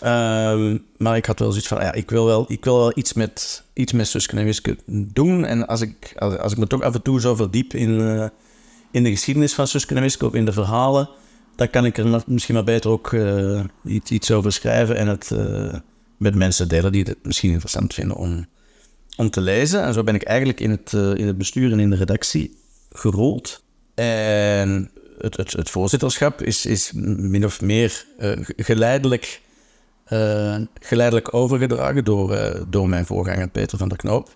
[0.00, 3.12] Ehm, maar ik had wel zoiets van, ja, ik wil wel, ik wil wel iets
[3.12, 4.16] met, iets met
[4.86, 5.44] en doen.
[5.44, 8.30] En als ik, als, als ik me toch af en toe zo verdiep in,
[8.90, 11.08] in de geschiedenis van Suske en Wiske of in de verhalen,
[11.56, 13.16] dan kan ik er misschien maar beter ook
[13.84, 15.30] iets, iets over schrijven en het
[16.16, 18.46] met mensen delen die het misschien interessant vinden om,
[19.18, 19.82] om te lezen.
[19.82, 22.56] En zo ben ik eigenlijk in het, eh, in het bestuur en in de redactie
[22.92, 23.62] gerold.
[23.94, 29.40] En het, het, het voorzitterschap is, is min of meer eh, ge- geleidelijk,
[30.04, 34.34] eh, geleidelijk overgedragen door, door mijn voorganger Peter van der Knoop.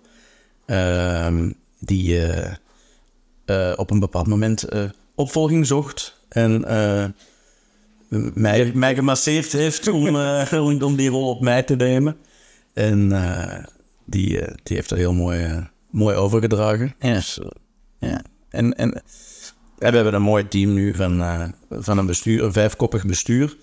[0.65, 2.21] Ehm, die
[3.75, 4.65] op een bepaald moment
[5.15, 6.61] opvolging zocht en
[8.33, 10.15] mij, mij gemasseerd heeft om,
[10.81, 12.17] om, die rol op mij te nemen.
[12.73, 13.11] En
[14.05, 16.95] die, eh, die heeft dat heel mooi, eh, mooi overgedragen.
[16.99, 17.13] Ja.
[17.13, 17.47] Dus, eh,
[18.09, 18.23] Ja.
[18.49, 18.89] En, en
[19.77, 21.23] we hebben een mooi team nu van,
[21.69, 23.57] van een, bestuur, een vijfkoppig bestuur.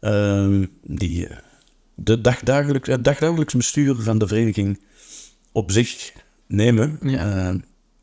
[0.00, 1.28] Ehm, die
[1.94, 4.80] de dagdagelijks, het dagdagelijks bestuur van de vereniging
[5.52, 6.12] op zich
[6.46, 6.98] nemen.
[7.02, 7.48] Ja.
[7.48, 7.54] Eh,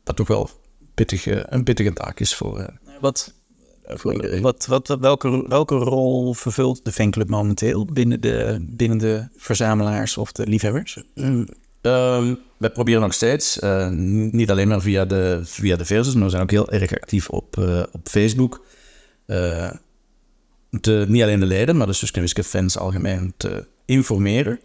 [0.04, 0.50] wat toch wel
[0.94, 3.34] pittig, eh, een pittige taak is voor, wat.
[4.40, 10.32] Wat, wat, welke, welke rol vervult de fanclub momenteel binnen de, binnen de verzamelaars of
[10.32, 11.02] de liefhebbers?
[11.14, 11.48] Mm,
[11.80, 13.88] ehm, wij proberen nog steeds, eh,
[14.30, 17.28] niet alleen maar via de, via de versus, maar we zijn ook heel erg actief
[17.28, 18.64] op, eh, op Facebook.
[19.26, 19.70] Eh,
[20.80, 24.60] te, niet alleen de leden, maar de Suske fans algemeen te informeren.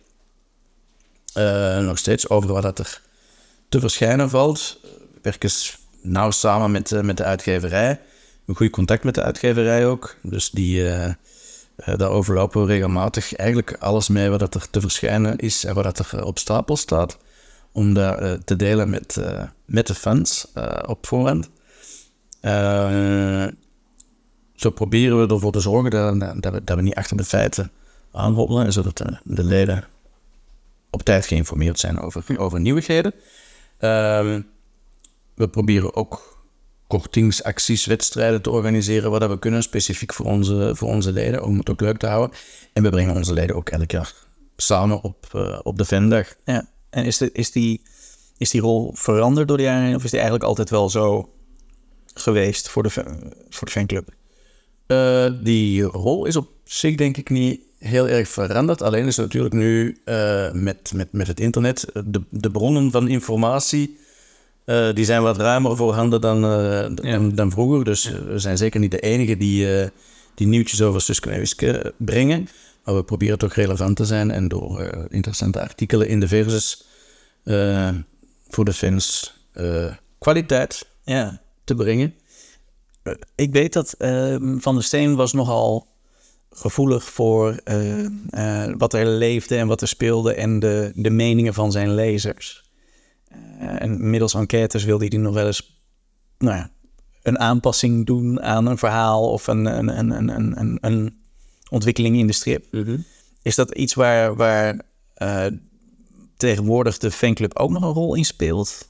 [1.34, 3.02] Eh, nog steeds over wat dat er
[3.70, 4.80] te verschijnen valt.
[4.82, 5.50] We werken
[6.02, 8.00] nauw samen met, eh, met de uitgeverij.
[8.52, 10.16] Een goed contact met de uitgeverij ook.
[10.22, 15.38] Dus die, eh, eh, daar overlopen we regelmatig eigenlijk alles mee wat er te verschijnen
[15.38, 17.18] is en wat er eh, op stapel staat.
[17.72, 19.18] Om dat te delen met,
[19.66, 20.48] met de fans
[20.86, 21.50] op voorhand.
[24.56, 27.72] Zo proberen we ervoor te zorgen dat, dat, we, dat we niet achter de feiten
[28.12, 29.84] aanhobbelen, zodat de, de leden
[30.90, 33.14] op tijd geïnformeerd zijn over, over nieuwigheden.
[33.78, 34.42] Ehm,
[35.36, 36.31] we proberen ook
[37.00, 41.58] kortingsacties, wedstrijden te organiseren waar dat we kunnen, specifiek voor onze, voor onze leden, om
[41.58, 42.38] het ook leuk te houden.
[42.74, 44.14] En we brengen onze leden ook elk jaar
[44.58, 46.36] samen op, eh, op de Vendag.
[46.46, 46.68] Ja.
[46.90, 47.82] En is, de, is, die,
[48.38, 49.96] is die rol veranderd door de jaren heen?
[49.96, 51.30] Of is die eigenlijk altijd wel zo
[52.14, 52.90] geweest voor de,
[53.50, 54.10] voor de fanclub?
[54.88, 58.82] Eh, die rol is op zich denk ik niet heel erg veranderd.
[58.82, 64.00] Alleen is natuurlijk nu eh, met, met, met het internet de, de bronnen van informatie.
[64.66, 67.84] Eh, die zijn wat ruimer voorhanden dan, eh, dan, dan vroeger.
[67.84, 69.90] Dus eh, we zijn zeker niet de enige die,
[70.36, 72.48] die nieuwtjes over Suske brengen.
[72.84, 76.86] Maar we proberen toch relevant te zijn en door interessante artikelen in de versus
[77.44, 77.90] eh,
[78.48, 79.34] voor de fans
[80.20, 81.42] kwaliteit Ja.
[81.64, 82.14] te brengen.
[83.36, 85.88] Ik weet dat ehm, Van der Steen was nogal
[86.52, 87.60] gevoelig voor
[88.78, 92.71] wat er leefde en wat er speelde en de, de meningen van zijn lezers.
[93.60, 95.80] Eh, en middels enquêtes wilde hij nog wel eens
[96.38, 96.72] nou ja,
[97.24, 101.20] een aanpassing doen aan een verhaal of een, een, een, een, een, een,
[101.70, 102.66] ontwikkeling in de strip.
[103.42, 104.82] Is dat iets waar, waar
[105.14, 105.46] eh,
[106.38, 108.90] tegenwoordig de fanclub ook nog een rol in speelt?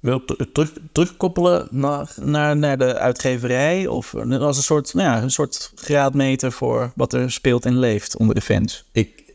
[0.00, 5.22] Wil ter- terug, terugkoppelen naar naar, naar de uitgeverij of als een soort, nou ja,
[5.22, 8.84] een soort graadmeter voor wat er speelt en leeft onder de fans.
[8.92, 9.29] Ik,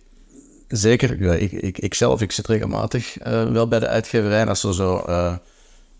[0.67, 4.47] zeker, ik, ik, ik zelf, ik zit regelmatig eh, wel bij de uitgeverij.
[4.47, 5.36] Als er zo eh,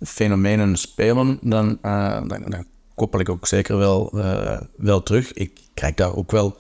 [0.02, 4.14] fenomenen spelen, dan, eh, dan, dan koppel ik ook zeker wel,
[4.78, 5.34] wel terug.
[5.34, 6.58] Ik krijg daar ook wel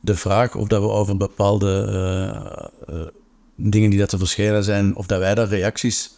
[0.00, 2.60] de vraag of dat we over bepaalde
[3.56, 6.10] dingen die dat te verschenen zijn, of dat wij daar reacties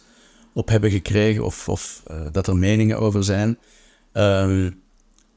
[0.53, 3.57] op hebben gekregen, of, of dat er meningen over zijn.
[4.11, 4.71] Ehm,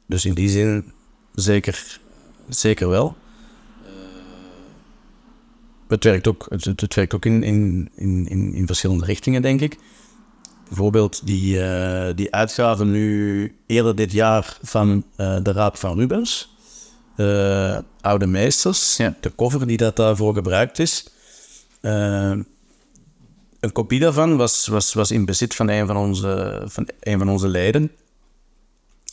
[0.07, 0.93] dus in die zin
[1.35, 2.01] zeker,
[2.49, 3.17] zeker wel.
[5.89, 9.79] Het werkt ook, het, het- werkt ook in, in, in, in, verschillende richtingen, denk ik.
[10.69, 16.55] Bijvoorbeeld die, eh, die uitgave nu eerder dit jaar van eh, de Raad van Rubens.
[17.17, 19.17] eh, Oude Meesters, Ja.
[19.21, 21.09] de cover die dat daarvoor gebruikt is.
[23.61, 27.29] Een kopie daarvan was, was, was in bezit van een van onze, van een van
[27.29, 27.91] onze leden.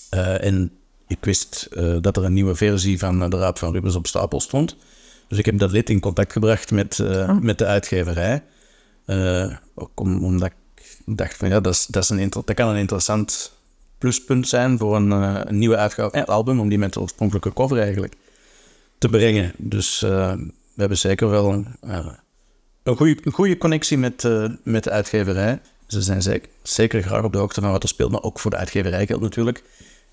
[0.10, 0.72] En
[1.08, 1.68] ik wist
[2.02, 4.76] dat er een nieuwe versie van De Raap van Rubens op stapel stond.
[5.34, 8.44] Dus ik heb dat lid in contact gebracht met, uh, met de uitgeverij.
[9.06, 12.70] Uh, ook om, omdat ik dacht van ja, dat, is, dat, is een dat kan
[12.70, 13.52] een interessant
[13.98, 17.54] pluspunt zijn voor een, een nieuwe uitgave van het album, om die met de oorspronkelijke
[17.54, 18.14] cover eigenlijk
[18.98, 19.52] te brengen.
[19.58, 21.68] Dus we hebben zeker wel een,
[22.84, 24.28] een, goede, een goede connectie met,
[24.64, 25.60] met de uitgeverij.
[25.88, 28.52] Ze zijn zeker, zeker graag op de hoogte van wat er speelt, maar ook voor
[28.52, 29.64] de uitgeverij geldt natuurlijk.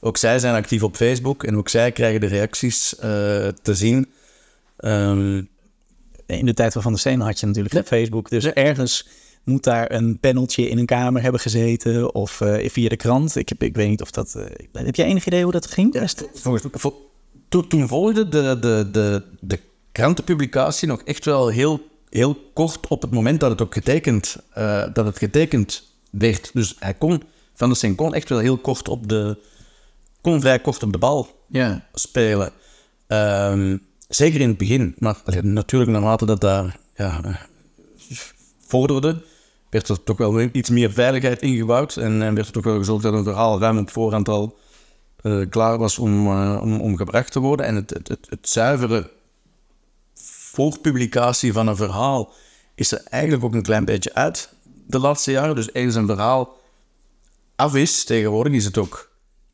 [0.00, 3.02] Ook zij zijn actief op Facebook en ook zij krijgen de reacties uh,
[3.62, 4.08] te zien.
[4.84, 5.48] Um,
[6.26, 7.82] in de tijd van Van der Steen had je natuurlijk ja.
[7.82, 8.30] Facebook.
[8.30, 9.08] Dus ergens
[9.44, 13.36] moet daar een paneltje in een kamer hebben gezeten of uh, via de krant.
[13.36, 14.34] Ik, heb, ik weet niet of dat...
[14.36, 15.94] Uh, heb jij enig idee hoe dat ging?
[15.94, 16.06] Ja,
[17.48, 19.60] toen, toen volgde de, de, de, de
[19.92, 24.84] krantenpublicatie nog echt wel heel, heel kort op het moment dat het ook getekend, uh,
[24.92, 26.50] dat het getekend werd.
[26.52, 27.22] Dus hij kon,
[27.54, 29.38] Van der Steen kon echt wel heel kort op de
[30.20, 31.86] kon vrij kort op de bal ja.
[31.92, 32.52] spelen.
[33.08, 34.94] Um, zeker in het begin.
[34.98, 37.20] Maar natuurlijk, naarmate dat daar ja,
[38.66, 39.22] vorderde,
[39.70, 41.96] werd er toch wel iets meer veiligheid ingebouwd.
[41.96, 44.58] En, en werd er toch wel gezorgd dat een verhaal ruim op voorhand al
[45.22, 47.66] uh, klaar was om, uh, om, om, gebracht te worden.
[47.66, 49.10] En het, het, het, het zuivere
[50.14, 52.32] voorpublicatie van een verhaal
[52.74, 54.52] is er eigenlijk ook een klein beetje uit
[54.86, 55.54] de laatste jaren.
[55.54, 56.56] Dus eens een verhaal
[57.56, 59.09] af is, tegenwoordig is het ook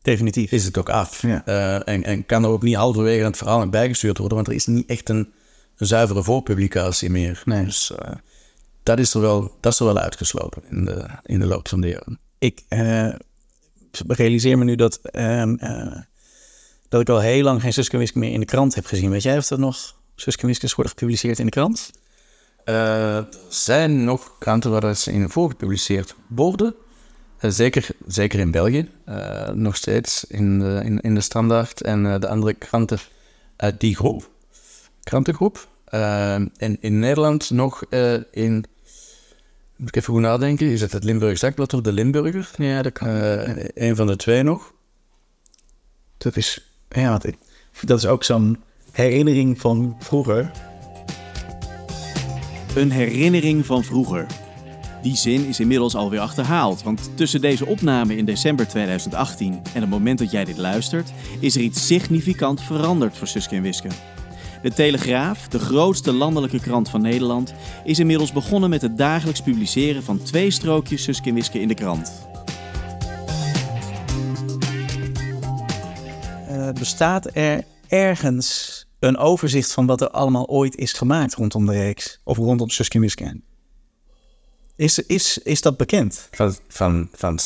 [0.06, 0.52] Definitief.
[0.52, 1.22] Is het ook af.
[1.22, 4.66] Uh, en, en, kan er ook niet halverwege het verhaal bijgestuurd worden, want er is
[4.66, 5.32] niet echt een,
[5.76, 7.42] een zuivere voorpublicatie meer.
[7.44, 7.64] Nee.
[7.64, 8.12] Dus uh,
[8.82, 11.80] dat, is er wel, dat is er wel uitgesloten in de, in de loop van
[11.80, 12.18] de jaren.
[12.38, 13.14] Ik uh,
[14.06, 15.56] realiseer me nu dat, ehm,
[16.88, 19.10] dat ik al heel lang geen Suske meer in de krant heb gezien.
[19.10, 21.90] Weet jij of er nog Suske worden gepubliceerd in de krant?
[22.64, 26.74] er zijn nog kranten waar ze in voorgepubliceerd worden.
[27.38, 31.82] Eh, zeker, zeker in België, uh, nog steeds in de, in, in de standaard.
[31.82, 32.98] En uh, de andere kranten
[33.56, 34.30] uit die groep,
[35.02, 35.68] krantengroep.
[35.86, 37.84] en in Nederland nog
[38.30, 38.64] in,
[39.76, 42.50] moet ik even goed nadenken, is het het Limburgs Dagblad of de Limburger?
[42.56, 43.08] Ja, dat kan.
[43.74, 44.72] een van de twee nog.
[46.18, 47.20] Dat is, ja,
[47.80, 48.62] dat is ook zo'n
[48.92, 50.50] herinnering van vroeger.
[52.74, 54.26] Een herinnering van vroeger.
[55.06, 59.90] Die zin is inmiddels alweer achterhaald, want tussen deze opname in december 2018 en het
[59.90, 63.88] moment dat jij dit luistert, is er iets significant veranderd voor Suske en Wiske.
[64.62, 67.54] De Telegraaf, de grootste landelijke krant van Nederland,
[67.84, 71.74] is inmiddels begonnen met het dagelijks publiceren van twee strookjes Suske en Wiske in de
[71.74, 72.12] krant.
[76.50, 81.72] Uh, bestaat er ergens een overzicht van wat er allemaal ooit is gemaakt rondom de
[81.72, 82.20] reeks?
[82.24, 83.40] Of rondom Suske en Wiske?
[84.76, 86.28] Is, is, is dat bekend?
[86.30, 87.38] Van, van, van,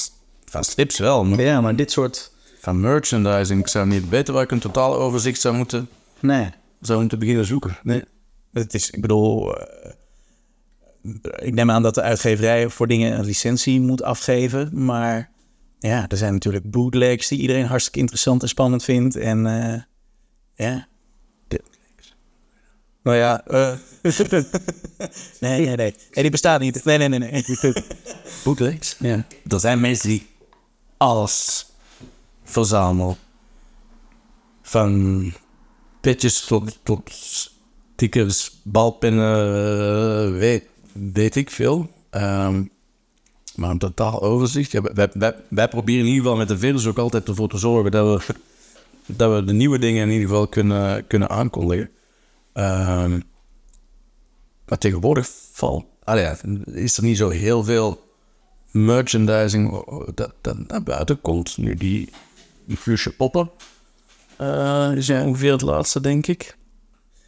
[0.45, 1.25] van strips wel.
[1.25, 2.33] Maar ja, maar dit soort...
[2.61, 3.61] Van merchandising.
[3.61, 5.89] Ik zou niet weten waar ik een totaal overzicht zou moeten...
[6.21, 6.51] Nee.
[6.81, 7.79] Zou moeten beginnen zoeken.
[7.83, 8.05] Nee.
[8.53, 9.59] Het is, ik bedoel...
[9.59, 9.91] Uh,
[11.37, 14.85] ik neem aan dat de uitgeverij voor dingen een licentie moet afgeven.
[14.85, 15.31] Maar
[15.79, 19.17] ja, er zijn natuurlijk bootlegs die iedereen hartstikke interessant en spannend vindt.
[19.17, 19.83] En uh,
[20.55, 20.89] ja...
[23.03, 23.73] Nou ja, uh,
[25.41, 25.77] nee, nee, nee.
[25.77, 26.85] Nee, die bestaat niet.
[26.85, 27.45] Nee, nee, nee, nee.
[28.45, 28.97] Bootlegs?
[28.99, 29.25] Ja.
[29.47, 30.27] Er zijn mensen die
[30.97, 31.67] alles
[32.45, 33.17] verzamelen.
[34.63, 35.33] Van
[36.01, 41.91] pitjes tot, tot stickers, balpennen, weet, weet ik veel.
[42.11, 42.71] Um,
[43.55, 44.71] maar een totaal overzicht.
[44.71, 47.59] Ja, wij, wij, wij, proberen in ieder geval met de virus ook altijd ervoor te
[47.59, 48.35] zorgen dat we,
[49.07, 51.91] dat we de nieuwe dingen in ieder geval kunnen, kunnen aankondigen.
[52.55, 53.23] Um,
[54.67, 58.09] maar tegenwoordig valt, ja, is er niet zo heel veel
[58.71, 59.85] merchandising
[60.15, 61.57] dat, dat naar buiten komt.
[61.57, 62.09] Nu die,
[62.77, 63.51] Fuchsia Poppen
[64.41, 66.59] uh, die zijn ongeveer het laatste, denk ik.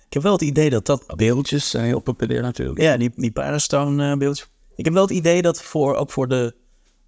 [0.06, 1.16] Ik heb wel het idee dat dat...
[1.16, 2.80] Beeldjes zijn heel populair natuurlijk.
[2.80, 4.48] Ja, die, die Parastone uh, beeldjes.
[4.76, 6.54] Ik heb wel het idee dat voor, ook voor de,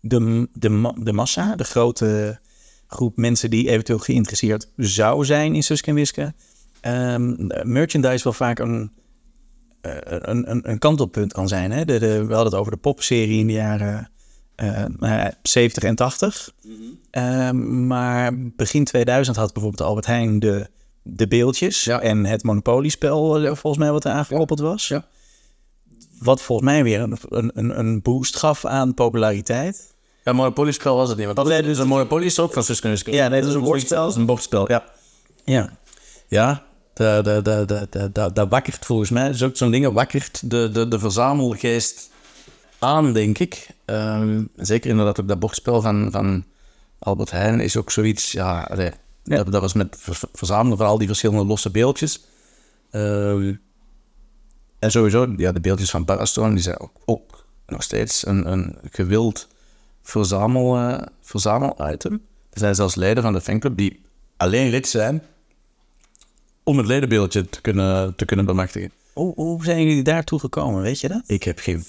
[0.01, 2.41] de, de, de massa, de grote
[2.87, 6.35] groep mensen die eventueel geïnteresseerd zou zijn in Suske en Wiske,
[6.87, 8.93] um, merchandise wel vaak een,
[9.83, 11.73] uh, een, een, een kantelpunt kan zijn.
[11.73, 11.85] Hè?
[11.85, 14.09] De, de, we hadden het over de popserie in de jaren
[14.57, 16.51] uh, 70 en 80.
[16.63, 16.77] Mm
[17.11, 17.23] -hmm.
[17.23, 20.67] um, maar begin 2000 had bijvoorbeeld Albert Heijn de,
[21.03, 22.01] de beeldjes ja.
[22.01, 24.89] en het Monopoly-spel, eh, volgens mij, wat er aangekoppeld was.
[24.89, 25.05] Ja.
[26.19, 29.95] Wat volgens mij weer een, een, een boost gaf aan populariteit.
[30.25, 31.27] Ja, Monopoly-spel was het niet.
[31.27, 33.57] Want dat nee, is dus een Monopoly is ook van Suske Ja, nee, dat is
[33.57, 34.03] een bordspel.
[34.03, 34.85] Dat is een bordspel, ja.
[35.45, 35.71] Ja.
[36.29, 36.63] Ja,
[36.95, 40.71] dat, dat, dat, dat, dat, dat wakkert volgens mij, dus ook zo'n ding, wakkert de,
[40.73, 42.11] de, de verzamelgeest
[42.79, 43.67] aan, denk ik.
[43.85, 46.45] Um, zeker inderdaad ook dat bordspel van, van
[46.99, 48.69] Albert Heijn is ook zoiets, ja,
[49.23, 52.25] Dat, dat was met ver- verzamelen van al die verschillende losse beeldjes.
[52.91, 53.55] Ehm,
[54.79, 58.79] en sowieso, ja, de beeldjes van Parastorm, die zijn ook, ook nog steeds een, een
[58.91, 59.49] gewild
[60.03, 62.13] verzamel, eh verzamel-item.
[62.51, 64.03] Er zijn zelfs leden van de fanclub die
[64.37, 65.23] alleen lid zijn
[66.65, 68.91] om het ledenbeeldje te kunnen, te kunnen bemachtigen.
[69.13, 71.23] Hoe, hoe zijn jullie daartoe gekomen, weet je dat?
[71.27, 71.85] Ik heb geen...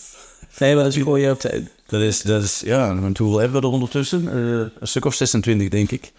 [0.57, 1.63] Nee, wat is voor je op de...
[1.87, 4.27] Dat is, dat is ja, want hoeveel hebben we er ondertussen?
[4.27, 4.35] Eh,
[4.79, 6.11] een stuk of 26, denk ik.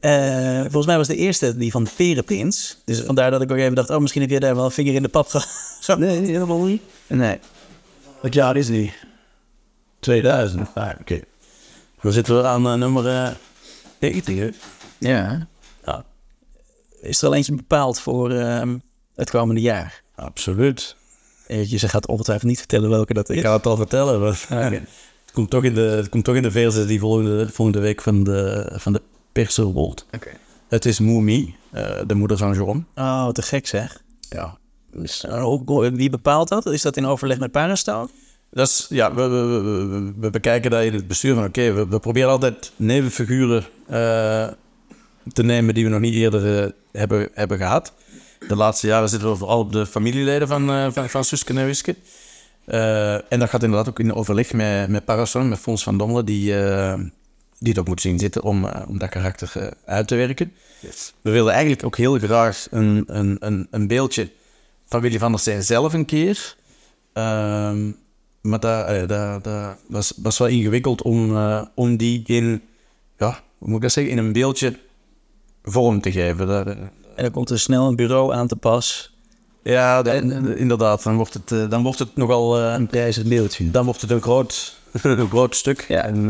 [0.00, 2.78] Eh, volgens mij was de eerste die van Verenprins.
[2.84, 4.94] Dus vandaar dat ik ook even dacht, oh, misschien heb jij daar wel een vinger
[4.94, 5.48] in de pap gehad.
[5.98, 6.82] Nee, helemaal niet.
[7.06, 7.38] Nee.
[8.20, 8.92] Wat jaar is die?
[10.00, 10.68] 2000.
[10.74, 11.20] Ah, oké.
[12.00, 13.30] Dan zitten we aan eh, nummer eh
[13.98, 14.50] 90, hè?
[14.98, 15.18] Ja.
[15.28, 15.46] Ja,
[17.02, 18.76] Is er al eentje bepaald voor ehm,
[19.14, 20.02] het komende jaar?
[20.14, 20.96] absoluut.
[21.76, 23.36] Ze gaat ongetwijfeld niet vertellen welke dat is.
[23.36, 24.20] Ik ga het al vertellen.
[24.20, 24.82] Maar het,
[25.32, 28.24] komt toch in de, het komt toch in de verse die volgende, volgende week van
[28.24, 30.06] de, van de perserwold.
[30.14, 30.28] Oké.
[30.68, 32.86] Het is Moemi, eh, de moeder van John.
[32.96, 34.02] Oh, te gek zeg.
[34.28, 34.58] Ja.
[34.92, 36.66] Dus, Uh, hoe- Wie bepaalt dat?
[36.66, 38.08] Is dat in overleg met Parastone?
[38.50, 41.72] Dat is, ja, we, we, we- we, we bekijken dat in het bestuur van, oké,
[41.72, 44.48] we, we proberen altijd nevenfiguren eh,
[45.32, 47.92] te nemen die we nog niet eerder eh, hebben, hebben gehad.
[48.48, 51.66] De laatste jaren zitten we vooral op de familieleden van, eh van, van Suske en
[51.66, 51.96] Wiske.
[52.64, 56.24] Eh, en dat gaat inderdaad ook in overleg met, met Parason, met Fons van Dommelen,
[56.24, 56.44] die,
[57.58, 60.52] die het ook moet zien zitten om, om dat karakter uit te werken.
[61.20, 64.30] We wilden eigenlijk ook heel graag een, een, een, een beeldje
[64.86, 66.56] van Willy van der Steen zelf een keer.
[67.12, 67.90] Ehm,
[68.40, 71.36] maar dat, dat, dat was, was wel ingewikkeld om,
[71.74, 72.62] om die in,
[73.18, 74.78] ja, hoe moet ik dat zeggen, in een beeldje
[75.62, 76.46] vorm te geven.
[76.46, 76.72] Dat, eh,
[77.16, 79.14] En dan komt er snel een bureau aan te pas.
[79.62, 80.22] ja, dat-
[80.56, 81.02] inderdaad.
[81.02, 82.88] Dan wordt het, eh, dan wordt het nogal eh, Een
[83.28, 83.70] beeldje.
[83.70, 85.84] dan wordt het een groot, een groot stuk.
[85.88, 86.02] Ja.
[86.02, 86.24] En,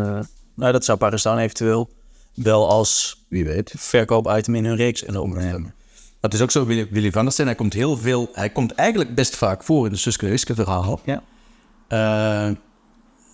[0.54, 1.88] Nou, dat zou Parastone eventueel
[2.34, 3.74] wel als wie weet.
[3.76, 5.62] verkoopitem in hun reeks en opnemen.
[5.62, 8.50] Maar het is ook zo, Willy, Willy van der Steen, hij komt heel veel, hij
[8.50, 11.00] komt eigenlijk best vaak voor in de Suske en Wiske verhaal.
[11.04, 11.22] Ja.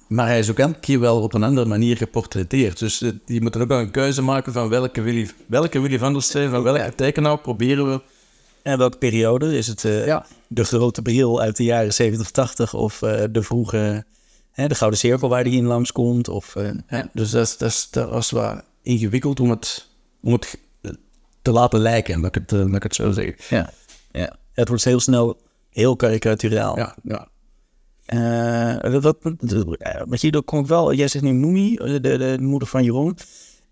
[0.09, 2.79] Maar hij is ook elke keer wel op een andere manier geportretteerd.
[2.79, 5.99] Dus eh, je moet dan ook wel een keuze maken van welke Willy, welke Willy
[5.99, 8.01] van der Steen, van welke tekenaar proberen we.
[8.63, 9.57] En welke periode?
[9.57, 10.27] Is het eh, Ja.
[10.47, 14.05] de grote bril uit de jaren 70, 80 of eh, de vroege,
[14.55, 16.29] de Gouden Cirkel waar die in langskomt?
[16.29, 16.55] Of,
[16.89, 19.89] Ja, dus dat, is- dat, is- dat was wel ingewikkeld om het,
[20.23, 20.59] om het
[21.43, 23.49] te laten lijken, dat ik het, dat ik het zo zeg.
[23.49, 23.71] ja.
[24.13, 24.37] ja.
[24.53, 25.41] Het wordt heel snel
[25.71, 26.77] heel karikaturaal.
[26.77, 27.29] Ja, ja.
[29.01, 29.19] Wat,
[29.79, 32.85] eh, wat je, kom ik wel, jij zegt nu Noemi, de, de, de moeder van
[32.85, 33.19] Jeroen.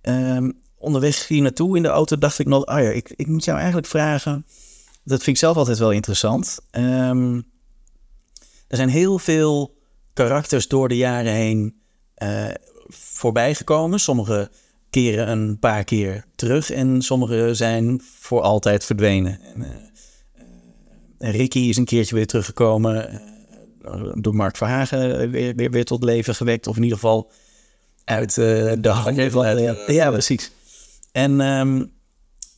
[0.01, 3.45] Ehm, onderweg hier naartoe in de auto dacht ik nog, ah ja, ik, ik moet
[3.45, 4.47] jou eigenlijk vragen.
[5.05, 6.59] Dat vind ik zelf altijd wel interessant.
[6.70, 7.34] Ehm,
[8.68, 9.76] er zijn heel veel
[10.12, 11.80] karakters door de jaren heen
[12.14, 12.49] eh
[12.89, 14.01] voorbij gekomen.
[14.01, 14.51] Sommige
[14.91, 19.41] keren een paar keer terug en sommige zijn voor altijd verdwenen.
[19.41, 19.62] En,
[21.18, 23.22] eh, Ricky is een keertje weer teruggekomen.
[23.87, 26.66] Eh, door Mark Verhagen weer, weer, weer tot leven gewekt.
[26.66, 27.30] Of in ieder geval
[28.05, 29.16] uit eh, de hand.
[29.16, 30.51] Ja, ja, precies.
[31.12, 31.82] En ehm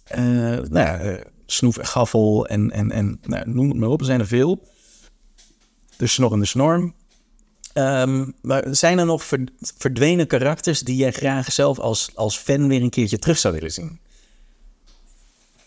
[0.09, 4.01] eh, nou ja, eh, Snoef en Gaffel en, en, en nou, noem het maar op,
[4.01, 4.63] er zijn er veel.
[5.97, 6.95] De Snor en de Snorm.
[7.73, 12.69] Ehm, maar zijn er nog ver- verdwenen karakters die jij graag zelf als, als fan
[12.69, 13.99] weer een keertje terug zou willen zien?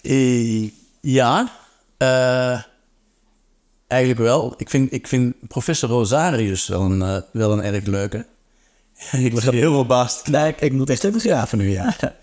[0.01, 0.69] Eh,
[1.01, 1.51] ja,
[1.97, 2.61] eh,
[3.91, 4.53] eigenlijk wel.
[4.57, 8.25] Ik vind, ik vind professor Rosarius wel een, eh, wel een erg leuke.
[9.11, 10.27] ik was heel verbaasd.
[10.27, 11.95] Nee, ik, ik moet echt even graven nu, ja.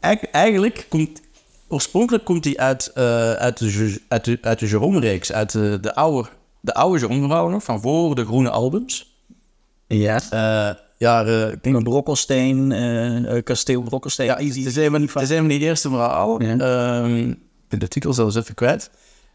[0.00, 1.20] Eigen- eigenlijk komt,
[1.68, 5.94] oorspronkelijk komt hij uit, eh, uit de, uit de, uit de Jerome-reeks, uit de, de
[5.94, 6.28] oude,
[6.60, 9.18] de oude Jerome-verhalen nog, van voor de groene albums.
[9.86, 10.20] Ja.
[10.30, 11.74] Eh ja, eh, ik denk
[12.72, 14.26] eh, eh, kasteel Brokkelsteen.
[14.26, 14.38] Ja,
[15.08, 16.42] van, is een van die eerste verhaal.
[16.42, 16.58] Ja.
[16.58, 18.90] Ehm, ik ben de titel zelfs even kwijt.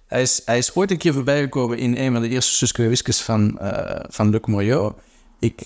[0.07, 3.59] Hij is, hij is ooit een keer voorbijgekomen in een van de eerste Suske van,
[3.59, 4.95] eh van Luc Morio.
[5.39, 5.61] Ik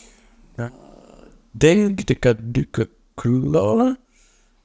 [0.56, 0.72] ja,
[1.52, 3.98] denk de Caduce Clone.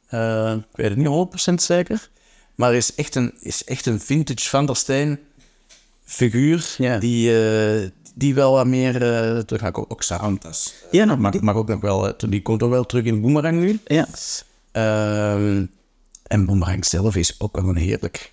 [0.07, 2.11] Eh, ik weet het niet 100% zeker.
[2.55, 5.19] Maar is echt een, is echt een vintage Van der Steen
[6.05, 6.75] figuur.
[6.79, 6.99] Ja.
[6.99, 9.75] Die, eh, die wel wat meer eh terug gaat.
[9.75, 10.75] Ook, ook Sarantas.
[10.91, 13.61] Ja, nog Mag, mag ook nog wel, eh, die komt ook wel terug in Boomerang
[13.61, 13.81] nu.
[13.85, 14.07] Ja.
[14.73, 15.65] Ehm,
[16.23, 18.33] en Boomerang zelf is ook wel een heerlijk,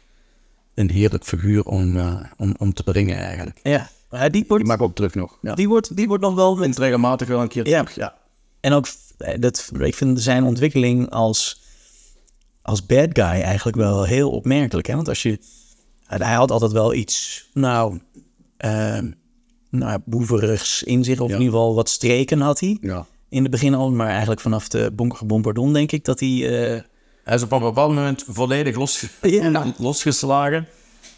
[0.82, 3.60] een heerlijk figuur om, eh, om, om te brengen eigenlijk.
[3.64, 3.90] ja.
[4.30, 5.38] Die wordt, Die mag ook terug nog.
[5.42, 5.54] Ja.
[5.56, 7.80] die wordt, die wordt nog wel met regelmatig wel een keer Ja.
[7.80, 7.96] terug.
[7.96, 8.16] Ja.
[8.60, 11.62] En ook, eh, dat, ik vind zijn ontwikkeling als,
[12.62, 14.88] als bad guy eigenlijk wel heel opmerkelijk.
[14.88, 14.96] Hè?
[14.96, 15.40] Want als je,
[16.06, 18.00] hij had altijd wel iets, nou,
[18.58, 19.00] eh,
[19.70, 21.20] nou boeverigs in zich.
[21.20, 21.36] Of Ja.
[21.36, 22.78] in ieder geval wat streken had hij.
[22.82, 23.06] Ja.
[23.30, 26.74] In het begin al, maar eigenlijk vanaf de Bonker Bombardon denk ik dat hij...
[26.76, 26.82] eh,
[27.32, 29.66] Hij is op een bepaald moment volledig los, Ja.
[29.78, 30.68] losgeslagen.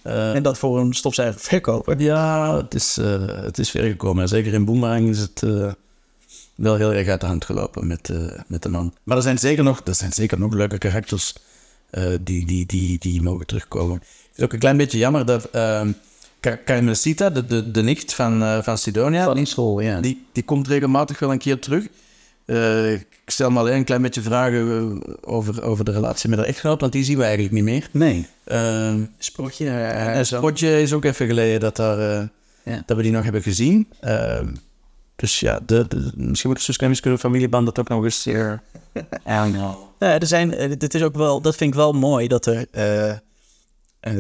[0.01, 1.99] Eh, En dat voor een stofzuiger verkoper.
[2.01, 4.22] ja, het is, eh, het is ver gekomen.
[4.24, 5.72] En zeker in Boomerang is het eh,
[6.55, 8.09] wel heel erg uit de hand gelopen met,
[8.47, 8.93] met de man.
[9.03, 11.34] Maar er zijn zeker nog, er zijn zeker nog leuke karakters
[12.22, 14.01] die, die, die, die mogen terugkomen.
[14.34, 15.91] Het ook een klein beetje jammer dat ehm
[16.39, 19.99] Car- Carmencita, de, de, de nicht van, van Sidonia, Van school, ja.
[20.01, 21.88] die, die komt regelmatig wel een keer terug.
[23.24, 26.39] Eh, ik stel me alleen een klein beetje vragen eh, over, over de relatie met
[26.39, 27.89] haar echtgenoot, want die zien we eigenlijk niet meer.
[27.91, 28.28] Nee.
[28.43, 30.19] Ehm Sprotje.
[30.24, 32.28] Spotje is ook even geleden dat, daar, eh,
[32.63, 32.84] Ja.
[32.86, 33.88] dat we die nog hebben gezien.
[33.99, 34.47] Ehm,
[35.15, 38.21] dus ja, de, de, misschien moet de Suske en Wiske familieband dat ook nog eens
[38.32, 38.61] zeer.
[39.26, 42.65] Ja, er zijn, eh, dit is ook wel, dat vind ik wel mooi dat er
[42.71, 43.17] eh, eh,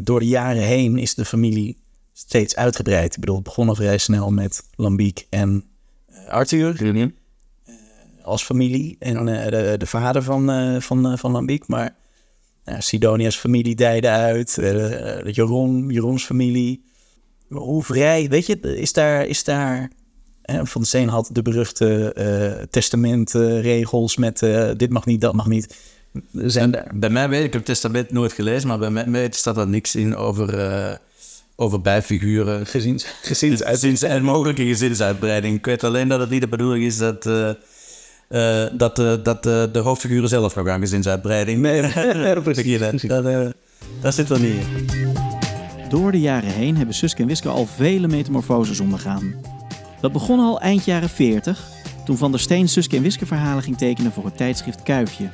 [0.03, 1.77] door de jaren heen is de familie
[2.13, 3.13] steeds uitgebreid.
[3.13, 5.63] Ik bedoel, het begon al vrij snel met Lambiek en
[6.07, 6.75] eh, Arthur
[8.23, 11.67] als familie en eh, de, de vader van, eh, van, eh, van Lambiek.
[11.67, 11.95] Maar
[12.77, 14.57] Sidonia's familie dijde uit,
[15.31, 16.83] Jeroen, Jeroens familie.
[17.49, 19.91] Hoe vrij, weet je, is daar, is daar
[20.63, 24.39] Van Steen had de beruchte testamentregels met
[24.77, 25.75] dit mag niet, dat mag niet.
[26.33, 29.27] Zijn daar, Bij mij weet ik, ik heb het testament nooit gelezen, maar bij mij
[29.31, 30.99] staat er niks in over,
[31.55, 32.65] over bijfiguren.
[32.65, 35.57] gezins, gezins Gezins en mogelijke gezinsuitbreiding.
[35.57, 37.25] Ik weet alleen dat het niet de bedoeling is dat,
[38.33, 41.61] eh, dat, eh, dat eh, de hoofdfiguren zelf nog aan gezinsuitbreiding
[42.43, 42.79] precies.
[43.01, 43.53] Dat,
[44.01, 44.87] dat zit er niet in.
[45.89, 49.35] Door de jaren heen hebben Suske en Wiske al vele metamorfoses ondergaan.
[50.01, 51.63] Dat begon al eind jaren 40,
[52.05, 55.29] toen Van der Steen Suske en Wiske verhalen ging tekenen voor het tijdschrift Kuifje.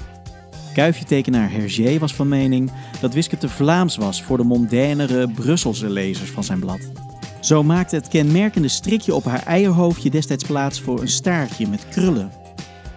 [0.74, 2.72] Kuifje-tekenaar Hergé was van mening
[3.02, 6.80] dat Wiske te Vlaams was voor de mondainere Brusselse lezers van zijn blad.
[7.40, 12.32] Zo maakte het kenmerkende strikje op haar eierhoofdje destijds plaats voor een staartje met krullen.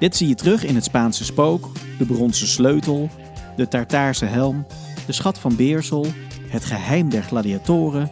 [0.02, 3.10] Dit zie je terug in het Spaanse spook, de bronzen sleutel,
[3.56, 4.66] de Tartaarse helm,
[5.06, 6.06] de schat van Beersel,
[6.48, 8.10] het geheim der gladiatoren,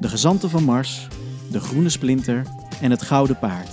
[0.00, 1.08] de gezanten van Mars,
[1.50, 2.46] de groene splinter
[2.80, 3.70] en het gouden paard.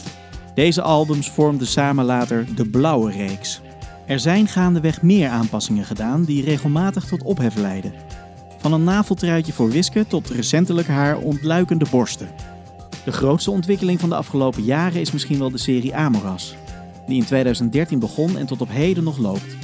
[0.56, 3.62] Deze albums vormden samen later de blauwe reeks.
[4.06, 7.94] Er zijn gaandeweg meer aanpassingen gedaan die regelmatig tot ophef leiden.
[8.58, 12.30] Van een naveltruitje voor Wiske tot recentelijk haar ontluikende borsten.
[13.06, 16.56] De grootste ontwikkeling van de afgelopen jaren is misschien wel de serie Amoras,
[17.08, 19.56] die in 2013 begon en tot op heden nog loopt.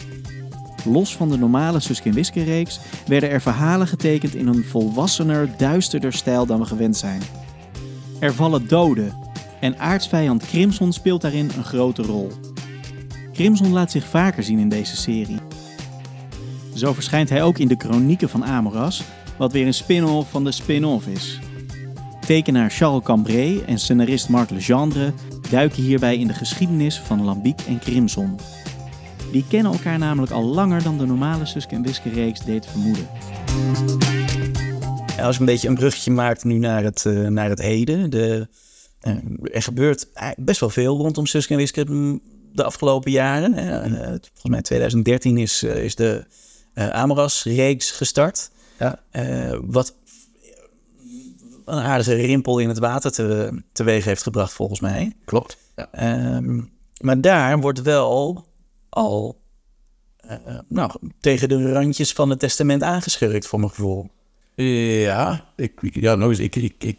[0.86, 5.50] Los van de normale Suske en Wiske reeks werden er verhalen getekend in een volwassener,
[5.58, 7.22] duisterder stijl dan we gewend zijn.
[8.20, 9.14] Er vallen doden
[9.60, 12.32] en aartsvijand Crimson speelt daarin een grote rol.
[13.34, 15.40] Crimson laat zich vaker zien in deze serie.
[16.76, 19.04] Zo verschijnt hij ook in de Chronieken van Amoras,
[19.38, 21.40] wat weer een spin-off van de spin-off is.
[22.20, 25.14] Tekenaar Charles Cambrai en scenarist Marc Legendre
[25.50, 28.40] duiken hierbij in de geschiedenis van Lambiek en Crimson.
[29.32, 33.08] Die kennen elkaar namelijk al langer dan de normale Suske en Wiske reeks deed vermoeden.
[35.22, 38.10] Als ik een beetje een bruggetje maak nu naar het, eh, naar het heden.
[38.10, 38.48] De,
[39.00, 39.14] eh,
[39.54, 41.86] er gebeurt best wel veel rondom Suske en Wiske
[42.54, 43.54] de afgelopen jaren.
[43.54, 46.26] Eh, volgens mij 2013 is, is de
[46.78, 48.50] eh, Amoras-reeks gestart.
[48.80, 49.00] Ja.
[49.12, 49.96] Eh, wat
[51.68, 55.16] een aardige rimpel in het water te, teweeg heeft gebracht, volgens mij.
[55.26, 55.58] Klopt.
[55.76, 55.90] Ja.
[55.92, 56.62] Ehm,
[57.02, 58.46] maar daar wordt wel
[58.90, 59.40] al
[60.18, 60.38] eh,
[60.68, 64.10] nou, tegen de randjes van het testament aangeschurkt, voor mijn gevoel.
[64.56, 66.98] Ja, ik, ik- ja nog eens, ik, ik, ik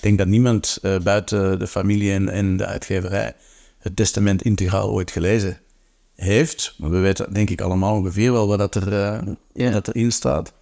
[0.00, 3.34] denk dat niemand eh, buiten de familie en, en de uitgeverij
[3.78, 5.58] het testament integraal ooit gelezen
[6.14, 6.74] heeft.
[6.78, 8.92] Maar we weten denk ik allemaal ongeveer wel wat dat er,
[9.54, 10.52] eh, dat erin staat.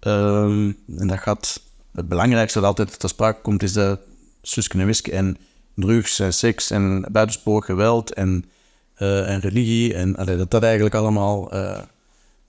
[0.00, 1.62] Ehm, en dat gaat,
[1.92, 3.98] het belangrijkste dat altijd ter sprake komt is de
[4.42, 5.36] Suske en Wiske en
[5.74, 8.44] drugs en seks en buitensporig geweld en,
[8.94, 9.94] eh, en religie.
[9.94, 11.48] En dat dat eigenlijk allemaal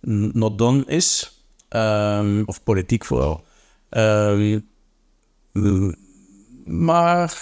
[0.08, 1.40] n- not done is.
[1.68, 3.44] Ehm, of politiek vooral.
[3.90, 4.60] Ehm,
[6.66, 7.42] maar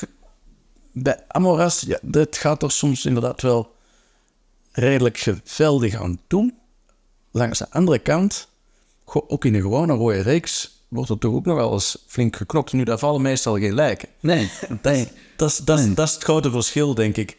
[0.91, 3.75] bij Amoras, ja, dat gaat er soms inderdaad wel
[4.71, 6.53] redelijk geweldig aan toe.
[7.31, 8.47] Langs de andere kant,
[9.05, 12.73] ook in een gewone rode reeks, wordt er toch ook nog wel eens flink geknokt.
[12.73, 14.09] Nu, daar vallen meestal geen lijken.
[14.19, 14.51] Nee.
[14.69, 14.83] Dat,
[15.37, 17.37] dat, is- dat, is- dat is het grote verschil, denk ik.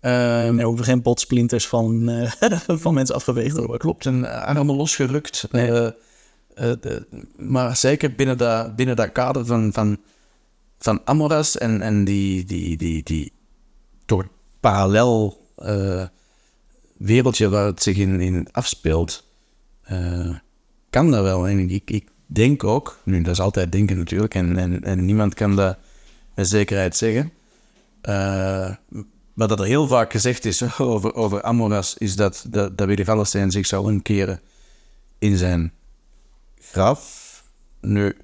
[0.00, 2.32] Ehm, Er hoeven geen botsplinters van, eh,
[2.66, 3.78] van mensen afgeweegd te worden.
[3.78, 5.48] klopt, en armen losgerukt.
[5.50, 5.92] Eh, eh,
[6.54, 9.98] de- maar zeker binnen dat, binnen dat kader van, van,
[10.78, 13.32] van Amoras en, en die, die, die, die
[14.04, 14.24] toch
[14.60, 15.40] parallel
[16.96, 19.24] wereldje waar het zich in, in afspeelt,
[20.90, 21.48] kan dat wel.
[21.48, 25.34] En ik, ik denk ook, nu dat is altijd denken natuurlijk, en, en, en niemand
[25.34, 25.76] kan dat
[26.34, 27.32] met zekerheid zeggen.
[28.00, 28.74] Eh,
[29.34, 33.04] wat dat er heel vaak gezegd is over, over Amoras, is dat, dat, dat Willy
[33.04, 34.40] Vellenstein zich zou omkeren
[35.18, 35.72] in zijn
[36.60, 37.20] graf.
[37.80, 38.16] Nu,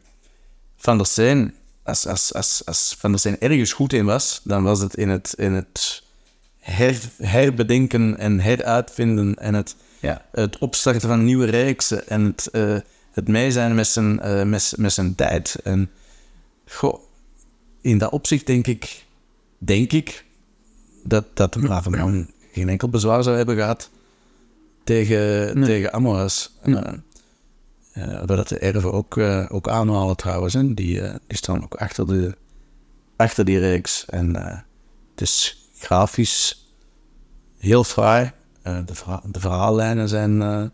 [0.76, 4.62] Van der Steen, als, als, als, als Van der Steen ergens goed in was, dan
[4.62, 6.02] was het in het, in het
[6.58, 10.24] her, herbedenken en heruitvinden en het, Ja.
[10.32, 12.76] het opstarten van nieuwe reeksen en het, eh,
[13.18, 15.60] het mee zijn met zijn, eh, met, met zijn tijd.
[15.64, 15.90] En
[16.66, 17.00] goh,
[17.80, 19.06] in dat opzicht denk ik,
[19.58, 20.24] denk ik
[21.04, 23.90] dat, dat de brave man geen enkel bezwaar zou hebben gehad
[24.84, 26.58] tegen, tegen Amoras.
[26.64, 26.80] Uh,
[27.94, 30.54] uh, dat de erven ook, uh, ook aanhalen trouwens.
[30.54, 30.74] Hè.
[30.74, 32.36] Die, uh, die staan ook achter, de,
[33.16, 34.04] achter die reeks.
[34.06, 34.34] En
[35.10, 36.72] het is grafisch
[37.58, 38.32] heel fraai.
[38.62, 40.72] De, verha de verhaallijnen zijn,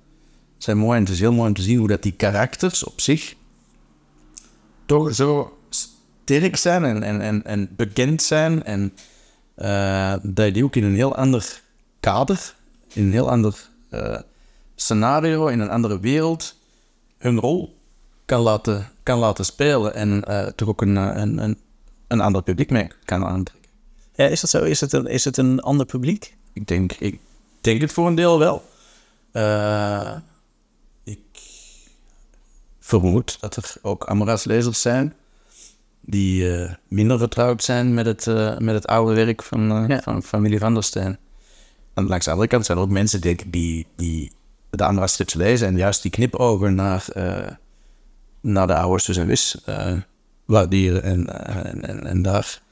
[0.64, 0.96] zijn mooi.
[0.96, 3.34] En het is heel mooi om te zien hoe dat die karakters op zich
[4.86, 8.64] toch zo sterk zijn en, en, en, en bekend zijn.
[8.64, 8.92] En
[9.56, 11.62] uh, dat je die ook in een heel ander
[12.00, 12.54] kader,
[12.92, 14.18] in een heel ander uh,
[14.74, 16.56] scenario, in een andere wereld,
[17.18, 17.78] hun rol
[18.24, 19.94] kan laten, kan laten spelen.
[19.94, 21.58] En uh, toch ook een, een, een,
[22.08, 23.70] een ander publiek mee kan aantrekken.
[24.14, 24.62] Ja, is dat zo?
[24.62, 26.36] Is het een, is het een ander publiek?
[26.52, 27.20] Ik denk, ik
[27.60, 28.64] denk het voor een deel wel.
[29.32, 30.16] Uh,
[32.84, 35.14] vermoed dat er ook Amoras-lezers zijn
[36.00, 40.00] die uh, minder vertrouwd zijn met het, uh, met het oude werk van, uh, ja.
[40.02, 41.18] van familie Van der Steen.
[41.94, 44.32] En langs de andere kant zijn er ook mensen denk ik, die, die
[44.70, 47.06] de Amoras strips lezen en juist die knipogen naar,
[48.40, 49.56] naar de oude Sus en Wis
[50.44, 52.62] waarderen en, en, en, en, daar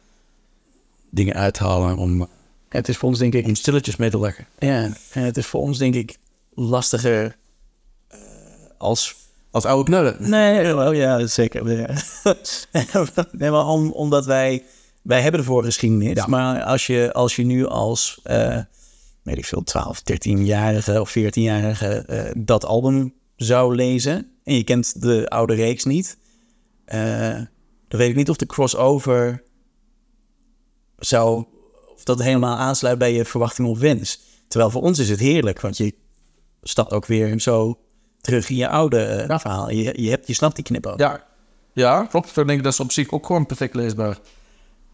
[1.10, 2.26] dingen uithalen om, ja,
[2.68, 4.46] het is voor ons denk ik om stilletjes mee te lachen.
[4.58, 4.82] Ja,
[5.12, 6.18] en het is voor ons denk ik
[6.54, 7.36] lastiger
[8.78, 9.21] als
[9.52, 10.16] als oude knullen?
[10.30, 11.64] Nee, wel, ja, zeker.
[13.32, 14.64] nee, maar om, omdat wij...
[15.02, 16.14] Wij hebben ervoor geschiedenis.
[16.14, 16.26] Ja.
[16.26, 18.20] Maar als je, als je nu als...
[18.24, 18.58] Uh,
[19.22, 22.04] weet ik veel, 12, 13-jarige of 14-jarige...
[22.10, 24.30] Uh, dat album zou lezen...
[24.44, 26.18] en je kent de oude reeks niet...
[26.94, 27.34] Uh,
[27.88, 29.42] dan weet ik niet of de crossover...
[30.98, 31.44] zou...
[31.94, 34.20] of dat helemaal aansluit bij je verwachting of wens.
[34.48, 35.60] Terwijl voor ons is het heerlijk...
[35.60, 35.94] want je
[36.62, 37.78] stapt ook weer zo
[38.22, 39.40] terug in je oude ja.
[39.40, 39.70] verhaal.
[39.70, 40.98] Je, je, hebt, je snapt die knip ook.
[40.98, 41.24] Ja,
[41.72, 42.36] ja klopt.
[42.36, 44.18] Ik denk dat ze op zich ook gewoon perfect leesbaar,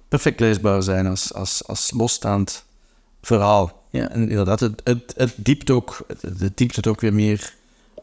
[0.08, 2.64] perfect leesbaar zijn als, als, als losstaand
[3.22, 3.82] verhaal.
[3.90, 4.08] Ja.
[4.10, 7.54] En inderdaad, het, het, het diept ook, het, het diept het ook weer meer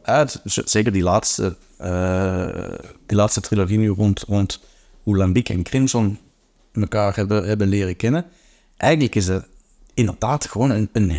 [0.01, 0.41] uit.
[0.43, 2.73] Zeker die laatste, uh,
[3.05, 4.59] die laatste trilogie nu rond, rond
[5.03, 6.19] hoe Lambiek en Crimson
[6.73, 8.25] elkaar hebben, hebben leren kennen.
[8.77, 9.45] Eigenlijk is het
[9.95, 11.09] inderdaad gewoon een, een,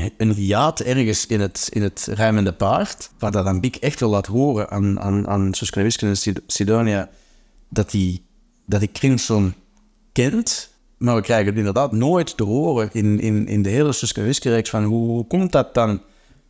[0.81, 5.01] ergens in het, in het ruimende paard, waar dat Lambiek echt wil laten horen aan,
[5.01, 6.17] aan, aan en
[6.47, 7.11] Sidonia,
[7.69, 8.21] dat hij
[8.67, 9.55] dat die Crimson
[10.13, 14.35] kent, maar we krijgen het inderdaad nooit te horen in, in, in de hele Suske
[14.43, 16.03] reeks van hoe, hoe komt dat dan?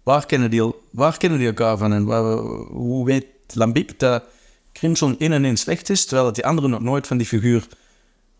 [0.02, 4.24] Waar kennen die, waar kennen die elkaar van en waar, hoe weet Lambiek dat
[4.72, 7.66] Crimson in en in slecht is, terwijl dat die anderen nog nooit van die figuur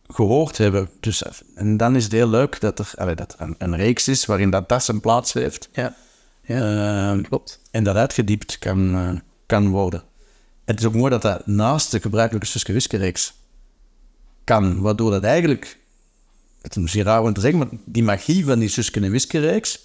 [0.09, 0.90] gehoord hebben.
[1.00, 1.22] Dus,
[1.54, 4.26] en dan is het heel leuk dat er, allee, dat er een, een, reeks is
[4.26, 5.68] waarin dat, dat zijn plaats heeft.
[5.72, 5.94] Ja,
[6.42, 7.61] ja uh, klopt.
[7.70, 9.11] En dat uitgediept kan, uh,
[9.46, 10.02] kan worden.
[10.64, 13.34] Het is ook mooi dat dat naast de gebruikelijke Suske reeks
[14.44, 15.78] kan, waardoor dat eigenlijk,
[16.62, 19.38] het is misschien raar om te zeggen, maar die magie van die Suske en Wiske
[19.38, 19.80] reeks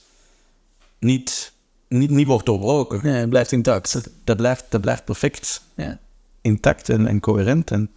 [0.99, 1.51] niet,
[1.87, 2.99] niet, niet wordt doorbroken.
[3.03, 3.93] Nee, het blijft intact.
[3.93, 5.99] Dat, dat, blijft, dat blijft perfect ja.
[6.41, 7.91] intact en, en coherent en,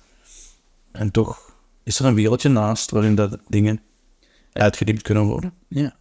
[0.93, 1.44] en toch
[1.85, 3.81] is er een wereldje naast waarin dat dingen
[4.53, 5.53] uitgediept kunnen worden.
[5.69, 5.97] Ja.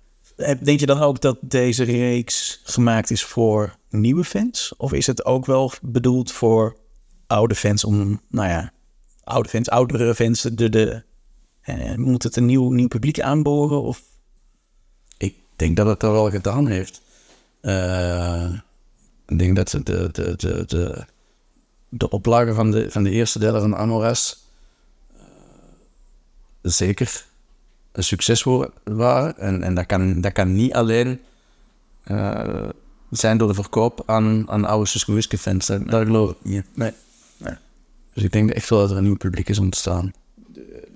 [0.61, 4.73] Denk je dan ook dat deze reeks gemaakt is voor nieuwe fans?
[4.77, 6.77] Of is het ook wel bedoeld voor
[7.27, 8.71] oude fans om, nou ja,
[9.23, 11.03] oude fans, oudere fans, de, de,
[11.61, 13.81] eh, moet het een nieuw, nieuw publiek aanboren?
[13.81, 14.01] Of?
[15.17, 17.01] Ik denk dat het dat wel gedaan heeft.
[17.61, 18.53] Uh,
[19.27, 21.05] ik denk dat de, de, de, de,
[21.89, 24.42] de oplage van de, van de eerste delen van Amoras
[26.63, 27.25] zeker
[27.91, 28.43] een succes
[28.83, 29.37] waren.
[29.37, 31.19] En, en dat, kan, dat kan niet alleen
[32.07, 32.69] uh,
[33.09, 35.65] zijn door de verkoop aan, aan oude Suske fans.
[35.65, 36.65] Daar, daar geloof ik niet.
[36.73, 36.91] Nee.
[37.37, 37.53] nee.
[38.13, 40.13] Dus ik denk echt wel dat er een nieuw publiek is ontstaan.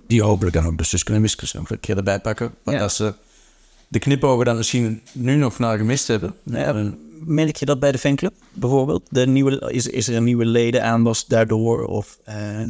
[0.07, 2.53] Die hopelijk dan ook de Suske en Wiskes nog een keer erbij pakken.
[2.63, 2.81] Maar ja.
[2.81, 3.13] als ze
[3.87, 6.35] de knipogen dan misschien nu nog naar gemist hebben.
[6.43, 6.91] Ja.
[7.19, 9.03] Merk je dat bij de fanclub bijvoorbeeld?
[9.09, 11.85] De nieuwe, is, is er een nieuwe leden aan was daardoor?
[11.85, 12.63] Of uh,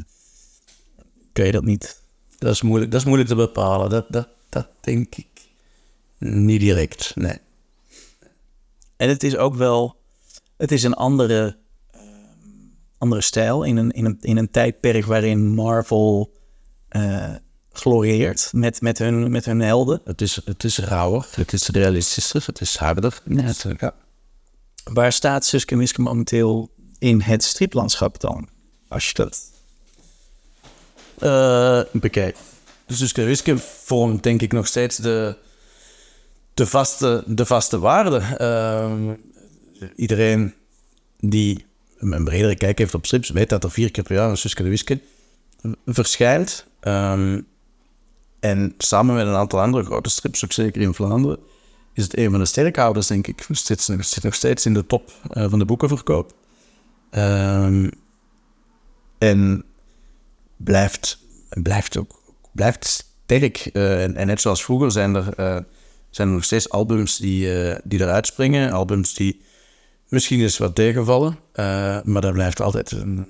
[1.34, 2.02] kun je dat niet
[2.38, 3.90] dat is moeilijk, dat is moeilijk te bepalen.
[3.90, 5.28] Dat, dat, dat denk ik
[6.18, 7.38] niet direct, nee.
[8.96, 9.96] En het is ook wel...
[10.58, 11.58] Het is een andere,
[11.96, 12.02] uh,
[12.98, 16.34] andere stijl in een, in, een, in een tijdperk waarin Marvel
[16.92, 17.36] uh,
[17.72, 20.02] floreert met, met, hun, met hun helden.
[20.04, 23.22] Het is, het is rauwer, het is realistischer, het is harder.
[23.78, 23.94] Ja.
[24.84, 28.50] Waar staat Suske en Wiske momenteel in het striplandschap dan?
[28.88, 29.56] Als je dat...
[31.18, 32.38] Eh, bekijk.
[32.86, 35.36] Dus Suske Wiske vormt denk ik nog steeds de,
[36.54, 38.18] de, vaste, de vaste waarde.
[38.18, 39.14] Ehm,
[39.96, 40.54] iedereen
[41.20, 41.66] die
[41.98, 44.64] een bredere kijk heeft op strips, weet dat er vier keer per jaar een Suske
[44.64, 45.00] en Wiske
[45.86, 46.66] verschijnt.
[46.80, 47.42] Ehm,
[48.40, 51.40] en samen met een aantal andere grote strips, ook zeker in Vlaanderen,
[51.94, 53.48] is het een van de sterkhouders, denk ik.
[53.52, 56.34] Zit, zit nog steeds in de top eh, van de boekenverkoop.
[57.10, 57.90] Ehm,
[59.18, 59.64] en
[60.58, 62.86] blijft, blijft ook blijft
[63.24, 63.58] sterk.
[63.58, 65.58] Eh, en, net zoals vroeger zijn er, eh,
[66.10, 68.72] zijn er nog steeds albums die, uh, die eruit springen.
[68.72, 69.42] Albums die
[70.08, 71.38] misschien eens wat tegenvallen.
[72.04, 73.28] maar dat blijft altijd een,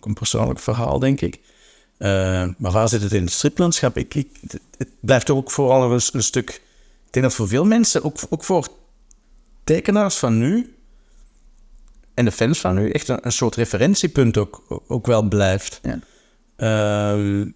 [0.00, 1.40] een persoonlijk verhaal, denk ik.
[2.58, 3.96] maar waar zit het in het striplandschap?
[3.96, 4.28] Ik, ik,
[4.78, 6.50] het blijft ook vooral een, een stuk...
[7.06, 8.68] Ik denk dat voor veel mensen, ook, ook voor
[9.64, 10.74] tekenaars van nu
[12.14, 15.80] en de fans van nu echt een, een soort referentiepunt ook, ook wel blijft.
[15.82, 15.98] Ja.
[16.56, 17.46] Uh,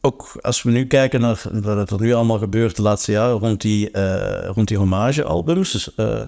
[0.00, 3.60] ook als we nu kijken naar wat er nu allemaal gebeurt de laatste jaren rond
[3.60, 5.72] die, uh, rond die hommagealbums.
[5.72, 6.22] Dus, uh,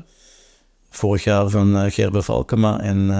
[0.90, 3.10] vorig jaar van uh, Valkema en,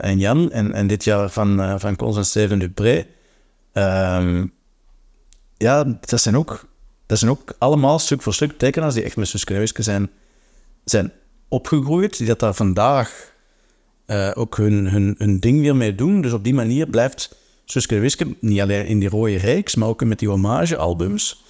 [0.00, 0.50] en Jan.
[0.50, 3.06] En, en dit jaar van, van en Steven Dupré.
[3.72, 4.46] Ehm,
[5.56, 6.68] ja, dat zijn, ook,
[7.06, 10.10] dat zijn ook allemaal stuk voor stuk tekenaars die echt met Suske zijn,
[10.84, 11.12] zijn
[11.48, 12.18] opgegroeid.
[12.18, 13.34] Die dat daar vandaag
[14.34, 16.20] ook hun, hun, hun ding weer mee doen.
[16.20, 17.36] Dus op die manier blijft
[17.66, 21.44] Suske Wiske, niet alleen in die rode reeks, maar ook met die hommagealbums,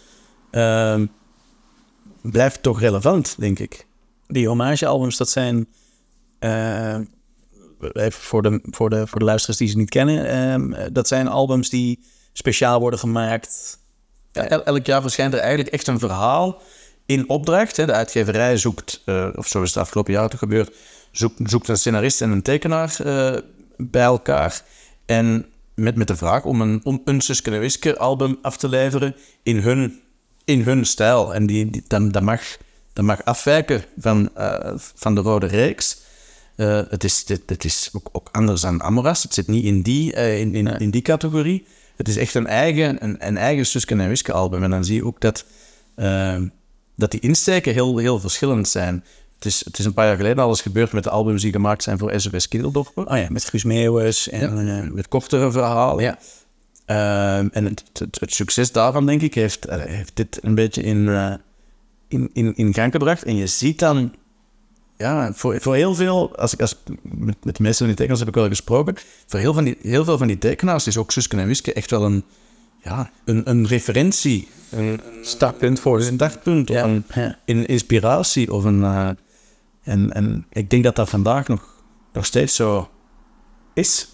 [0.52, 1.00] uh,
[2.22, 3.86] blijft toch relevant, denk ik.
[4.26, 5.66] Die hommagealbums, dat zijn,
[6.40, 6.98] uh,
[7.92, 11.28] even voor de, voor, de, voor de luisteraars die ze niet kennen, uh, dat zijn
[11.28, 12.00] albums die
[12.32, 13.78] speciaal worden gemaakt.
[14.32, 16.62] Ja, elk jaar verschijnt er eigenlijk echt een verhaal
[17.06, 17.76] in opdracht.
[17.76, 17.86] Hè.
[17.86, 20.76] De uitgeverij zoekt, uh, of zo is het afgelopen jaar toch gebeurd,
[21.18, 23.36] zoekt, zoekt een scenarist en een tekenaar uh,
[23.76, 24.62] bij elkaar.
[25.06, 29.14] En met, met de vraag om een, om een Suske Wiske album af te leveren
[29.42, 30.00] in hun,
[30.44, 31.34] in hun stijl.
[31.34, 32.42] En die, die dat, dat, mag,
[32.92, 36.04] dat mag afwijken van, uh, van de rode reeks.
[36.56, 39.22] Uh, het is, dit, het is ook, ook, anders dan Amoras.
[39.22, 41.66] Het zit niet in die, uh, in, in, in, die categorie.
[41.96, 44.62] Het is echt een eigen, een, een eigen Suske en Wiske album.
[44.62, 45.44] En dan zie je ook dat,
[46.96, 49.04] dat die insteken heel, heel verschillend zijn.
[49.36, 51.82] Het is, het is een paar jaar geleden alles gebeurd met de albums die gemaakt
[51.82, 53.08] zijn voor SOS Kindeldorpen.
[53.08, 54.82] Oh ja, met Guus Meeuwis en ja.
[54.82, 56.04] uh, met kortere verhalen.
[56.04, 56.18] Ja.
[56.86, 60.82] Uh, en het, het, het, succes daarvan, denk ik, heeft, uh, heeft dit een beetje
[60.82, 61.08] in,
[62.08, 63.22] in, in, in gang gebracht.
[63.22, 64.14] En je ziet dan,
[64.96, 68.20] ja, voor, voor heel veel, als ik als, met, met de meeste van die tekenaars
[68.20, 68.94] heb ik wel gesproken,
[69.26, 71.90] voor heel, van die, heel veel van die tekenaars is ook Suske en Wiske echt
[71.90, 72.24] wel een,
[72.82, 74.48] ja, een, een referentie.
[74.70, 76.84] Een, startpunt voor Een startpunt, ja.
[76.84, 77.38] of een, ja.
[77.44, 79.16] een inspiratie of een
[79.86, 81.82] en, en ik denk dat dat vandaag nog,
[82.12, 82.90] nog steeds zo
[83.74, 84.08] is.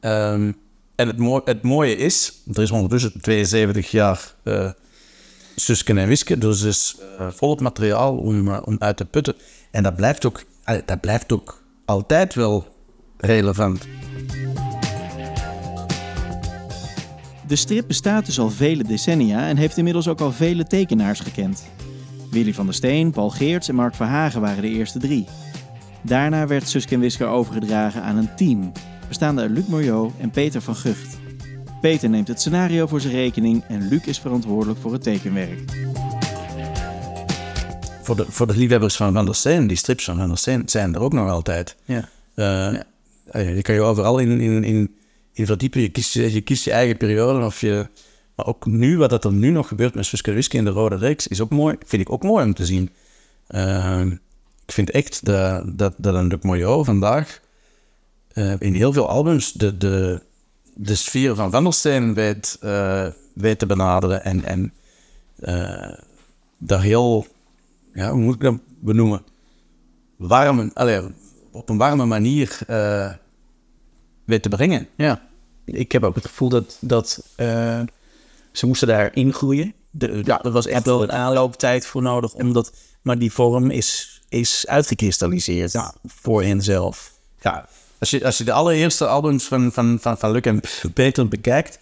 [0.00, 0.56] Um,
[0.94, 4.70] en het, het, mooie is, er is ondertussen 72 jaar uh,
[5.84, 9.34] en Wiske, dus er is uh, volop materiaal om, om uit te putten.
[9.70, 10.44] En dat blijft ook,
[10.84, 12.66] dat blijft ook altijd wel
[13.16, 13.86] relevant.
[17.46, 21.64] De strip bestaat dus al vele decennia en heeft inmiddels ook al vele tekenaars gekend.
[22.36, 25.26] Willy van der Steen, Paul Geerts en Mark Verhagen waren de eerste drie.
[26.02, 28.72] Daarna werd Suske en Wiske overgedragen aan een team,
[29.08, 31.18] bestaande uit Luc Moriot en Peter van Gucht.
[31.80, 35.58] Peter neemt het scenario voor zijn rekening en Luc is verantwoordelijk voor het tekenwerk.
[38.02, 40.62] Voor de, voor de liefhebbers van Van der Steen, die strips van Van der Steen,
[40.66, 41.76] zijn er ook nog altijd.
[41.84, 42.08] Ja.
[42.34, 42.78] Uh,
[43.32, 43.40] ja.
[43.40, 44.94] Je kan je overal in, in, in,
[45.32, 45.80] in verdiepen.
[45.80, 47.86] Je kiest je, je kiest je eigen periode of je
[48.36, 51.26] maar ook nu, wat er nu nog gebeurt met Suske Wiske in de Rode Reeks,
[51.26, 52.90] is ook mooi, vind ik ook mooi om te zien.
[53.48, 54.00] Uh,
[54.66, 57.40] ik vind echt dat, dat, dat een Luc Moyo vandaag
[58.34, 60.22] uh, in heel veel albums de, de,
[60.74, 64.72] de sfeer van Van der Steen weet, uh, weet te benaderen en, en
[66.58, 67.26] daar heel,
[67.94, 69.22] ja, hoe moet ik dat benoemen?
[70.16, 71.04] Warm, allez,
[71.50, 72.58] op een warme manier
[74.24, 74.88] weet te brengen.
[74.96, 75.22] Ja,
[75.64, 77.22] ik heb ook het gevoel dat, dat
[78.56, 79.74] ze moesten daar ingroeien.
[79.90, 84.20] De, ja, er was echt wel een aanlooptijd voor nodig, omdat, maar die vorm is,
[84.28, 85.94] is uitgekristalliseerd ja.
[86.04, 87.12] voor henzelf.
[87.40, 90.60] Ja, als je, als je de allereerste albums van, van, van, van Luc en
[90.94, 91.78] Peter bekijkt,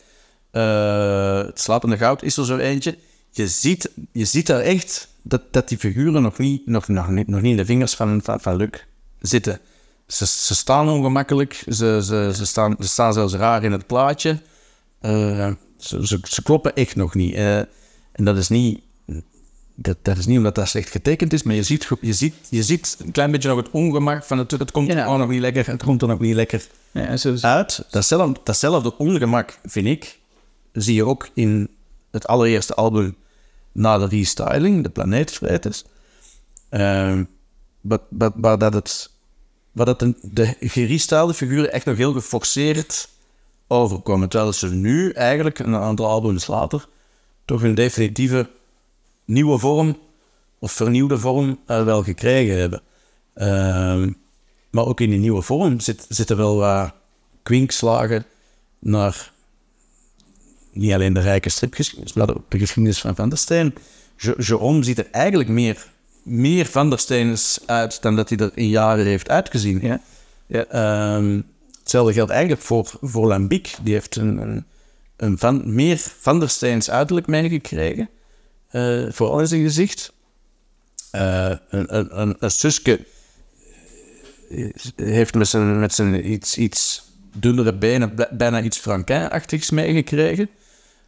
[0.53, 2.99] uh, Het Slapende Goud is er zo eentje.
[3.31, 7.29] Je ziet, je ziet daar echt dat, dat die figuren nog niet, nog, nog, niet,
[7.29, 8.71] nog niet in de vingers van, van, van Luc
[9.21, 9.61] zitten.
[10.07, 14.39] Ze, ze staan ongemakkelijk, ze, ze, ze, staan, ze staan zelfs raar in het plaatje.
[15.03, 15.51] Uh,
[15.85, 17.35] ze, ze, kloppen echt nog niet.
[17.35, 17.59] Uh,
[18.13, 18.81] en dat is niet,
[19.75, 22.63] dat, dat is niet omdat dat slecht getekend is, maar je ziet, je ziet, je
[22.63, 25.13] ziet een klein beetje nog het ongemak van het, het komt Ja.
[25.13, 27.85] er nog niet lekker, het komt er nog niet lekker Ja, zo, uit.
[27.91, 30.19] Datzelfde, datzelfde ongemak, vind ik,
[30.73, 31.69] zie je ook in
[32.11, 33.17] het allereerste album
[33.73, 35.85] na de restyling, de Planeetvreters.
[36.69, 37.23] Ehm
[37.81, 39.11] maar, maar dat het,
[39.73, 43.09] dat de, de gerestylede figuren echt nog heel geforceerd
[43.69, 44.29] overkomen.
[44.29, 46.87] Terwijl ze nu eigenlijk, een aantal albums later,
[47.45, 48.49] toch een definitieve
[49.25, 49.99] nieuwe vorm
[50.59, 52.83] of vernieuwde vorm eh, wel gekregen hebben.
[53.35, 54.13] Ehm,
[54.71, 56.93] maar ook in die nieuwe vorm zit, zitten wel wat
[57.43, 58.25] kwinkslagen
[58.79, 59.33] naar
[60.73, 63.75] niet alleen de rijke stripgeschiedenis, maar ook de geschiedenis van Van der Steen.
[64.17, 65.91] Je- Jerome ziet er eigenlijk meer,
[66.23, 69.81] meer Van der Steens uit dan dat hij er in jaren heeft uitgezien.
[69.83, 70.01] ja.
[70.47, 70.65] Ja.
[70.65, 71.41] Ehm,
[71.85, 73.77] hetzelfde geldt eigenlijk voor, voor Lambiek.
[73.83, 74.65] Die heeft een, een,
[75.17, 78.09] een van, meer Van der Steens uiterlijk meegekregen.
[78.71, 80.13] eh vooral in zijn gezicht.
[81.11, 83.07] Eh, een, een, een, een Suske
[84.51, 90.49] eh, heeft met zijn, met zijn iets, iets dunnere benen bijna iets Franquin-achtigs meegekregen.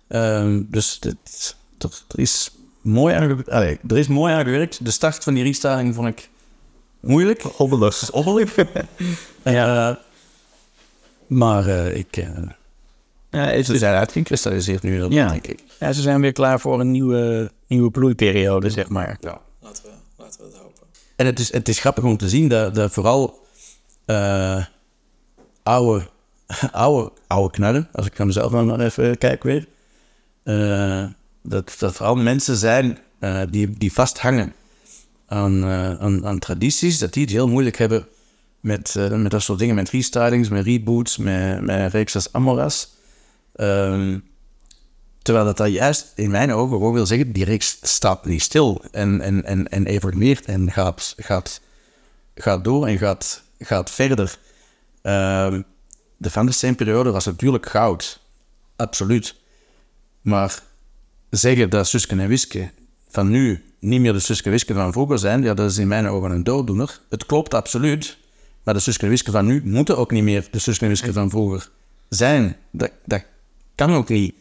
[0.09, 2.51] Ehm, dus dit, er, er is
[2.81, 4.85] mooi aan, allee, er is mooi aan gewerkt.
[4.85, 6.29] De start van die restyling vond ik
[7.01, 7.43] moeilijk.
[7.43, 8.01] Hobbelig.
[8.01, 8.55] Hobbelig.
[9.45, 9.99] Ja,
[11.27, 12.29] maar eh, ik, eh,
[13.31, 15.29] Ja, ze zijn uitgekristalliseerd nu, Ja.
[15.29, 15.63] denk ik.
[15.81, 19.17] ja, ze zijn weer klaar voor een nieuwe, nieuwe bloeiperiode, zeg maar.
[19.21, 19.41] Ja.
[19.61, 20.83] Laten we, laten we het hopen.
[21.17, 23.47] En het is, het is grappig om te zien dat, dat vooral
[24.05, 24.65] eh,
[25.63, 26.07] oude,
[26.73, 29.67] oude, oude knarren, als ik naar mezelf dan maar even kijk weer,
[30.43, 31.05] eh,
[31.43, 34.53] dat, dat vooral mensen zijn eh, die, die vasthangen
[35.27, 38.07] aan, aan, aan tradities, dat die het heel moeilijk hebben
[38.67, 42.89] met, eh, met dat soort dingen, met restylings, met reboots, met, met reeks als Amoras.
[43.55, 44.19] Ehm,
[45.27, 48.85] Terwijl dat, dat juist in mijn ogen ook wil zeggen, die reeks staat niet stil
[48.91, 51.61] en, en, en, en evolueert en gaat, gaat,
[52.35, 54.39] gaat door en gaat, gaat verder.
[55.03, 55.63] Ehm,
[56.17, 58.21] de Van der Steen-periode was natuurlijk goud,
[58.77, 59.35] absoluut.
[60.21, 60.63] Maar
[61.31, 62.71] zeggen dat Suske en Wiske
[63.09, 65.89] van nu niet meer de Suske en Wiske van vroeger zijn, ja, dat is in
[65.89, 67.01] mijn ogen een dooddoener.
[67.09, 68.19] Het klopt absoluut,
[68.67, 71.13] maar de Suske en Wiske van nu moeten ook niet meer de Suske en Wiske
[71.13, 71.71] van vroeger
[72.09, 72.57] zijn.
[72.71, 73.25] Dat, dat
[73.75, 74.35] kan ook niet.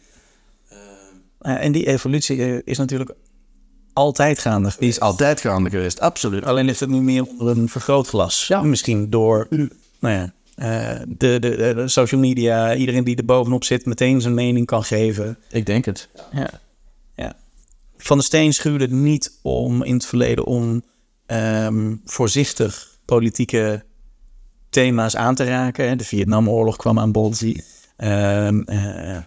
[1.40, 3.10] Ja, en die evolutie eh, is natuurlijk
[3.92, 4.72] altijd gaande.
[4.78, 6.44] Die is altijd gaande geweest, absoluut.
[6.44, 8.46] Alleen is het nu meer onder een vergrootglas.
[8.46, 8.62] Ja.
[8.62, 9.46] Misschien door
[10.00, 14.20] nou ja, eh, de, de, de, de social media, iedereen die er bovenop zit, meteen
[14.20, 15.38] zijn mening kan geven.
[15.50, 16.08] Ik denk het.
[16.32, 16.50] Ja.
[17.16, 17.36] Ja.
[17.96, 20.82] Van der Steen schuwde het niet om in het verleden om
[21.26, 23.84] ehm, voorzichtig politieke
[24.68, 25.98] thema's aan te raken.
[25.98, 27.42] De Vietnamoorlog kwam aan bod.
[27.96, 29.18] Ehm, eh,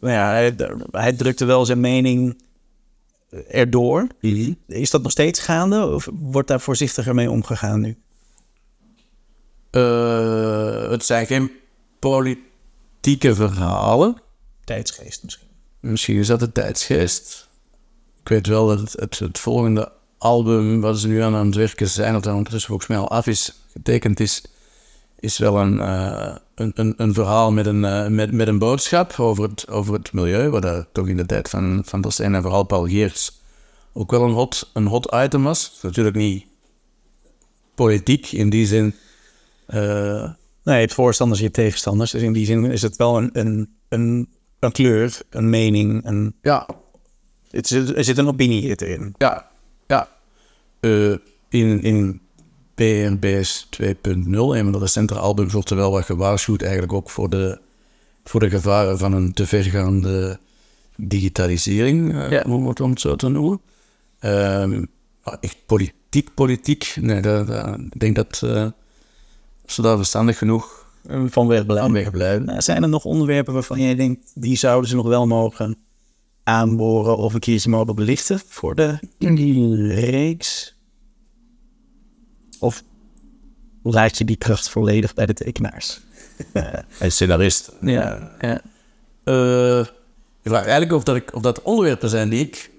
[0.00, 0.54] nou ja, hij,
[0.90, 2.36] hij drukte wel zijn mening
[3.48, 4.06] erdoor.
[4.66, 7.96] Is dat nog steeds gaande of wordt daar voorzichtiger mee omgegaan nu?
[9.70, 11.50] Eh, het zijn geen
[11.98, 14.22] politieke verhalen.
[14.64, 15.48] Tijdsgeest misschien.
[15.80, 17.48] Misschien is dat de tijdsgeest.
[18.20, 21.54] Ik weet wel dat het, het, het volgende album, wat ze nu aan aan het
[21.54, 24.44] werken zijn, dat ondertussen volgens mij al af is, getekend is,
[25.22, 29.14] is wel een, eh, een, een, een verhaal met een, eh, met, met een boodschap
[29.18, 32.42] over het, over het milieu, wat toch in de tijd van, van der Steen en
[32.42, 33.40] vooral Paul Geerts
[33.92, 35.64] ook wel een hot, een hot item was.
[35.64, 36.46] Het is natuurlijk niet
[37.74, 38.94] politiek in die zin.
[39.66, 40.30] eh,
[40.64, 42.10] Nee, je hebt voorstanders, je hebt tegenstanders.
[42.10, 46.06] Dus in die zin is het wel een, een, een, een kleur, een mening.
[46.06, 46.68] Een, ja,
[47.50, 49.14] het er zit een opinie in.
[49.18, 49.50] Ja,
[49.86, 50.08] ja.
[51.48, 52.21] In, in
[52.86, 57.28] PRBS 2.0, een van de recentere albums, wordt er wel wat gewaarschuwd eigenlijk ook voor
[57.30, 57.58] de,
[58.24, 60.38] voor de gevaren van een te vergaande
[60.96, 62.44] digitalisering, eh, Ja.
[62.48, 63.60] om, het, om het zo te noemen.
[64.18, 64.84] Ehm,
[65.40, 68.66] echt politiek, politiek, nee, dat, dat- ik denk dat eh,
[69.66, 70.86] ze daar verstandig genoeg
[71.26, 71.84] Van wegblijven.
[71.86, 72.44] aan wegblijven.
[72.44, 75.76] Nou, zijn er nog onderwerpen waarvan jij denkt, die zouden ze nog wel mogen
[76.42, 78.98] aanboren of een keertje mogen belichten voor de
[79.94, 80.76] reeks?
[82.62, 82.82] Of
[83.82, 86.00] laat je die kracht volledig bij de tekenaars?
[87.00, 87.72] Is scenarist.
[87.80, 88.60] Ja, ja.
[89.24, 89.34] Eh,
[90.42, 92.70] je vraagt eigenlijk of dat, ik, of dat onderwerpen zijn die ik...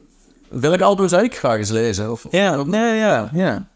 [0.49, 2.11] Welk album zou ik graag eens lezen?
[2.11, 3.67] Of, Ja, nee, ja, ja.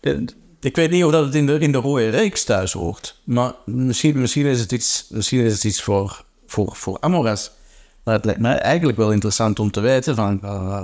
[0.00, 0.24] De-
[0.60, 3.20] Ik weet niet of dat het in de, in de rode reeks thuis hoort.
[3.24, 7.50] Maar misschien, misschien is het iets, misschien is het iets voor, voor, voor Amoras.
[8.04, 10.38] Maar het lijkt mij eigenlijk wel interessant om te weten van...
[10.42, 10.80] eh,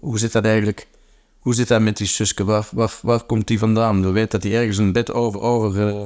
[0.00, 0.86] hoe zit dat eigenlijk...
[1.46, 2.44] Hoe zit dat met die Suske?
[2.44, 4.02] Waar, waar, waar komt die vandaan?
[4.02, 5.40] We weten dat hij ergens een bed over...
[5.40, 6.02] over, eh,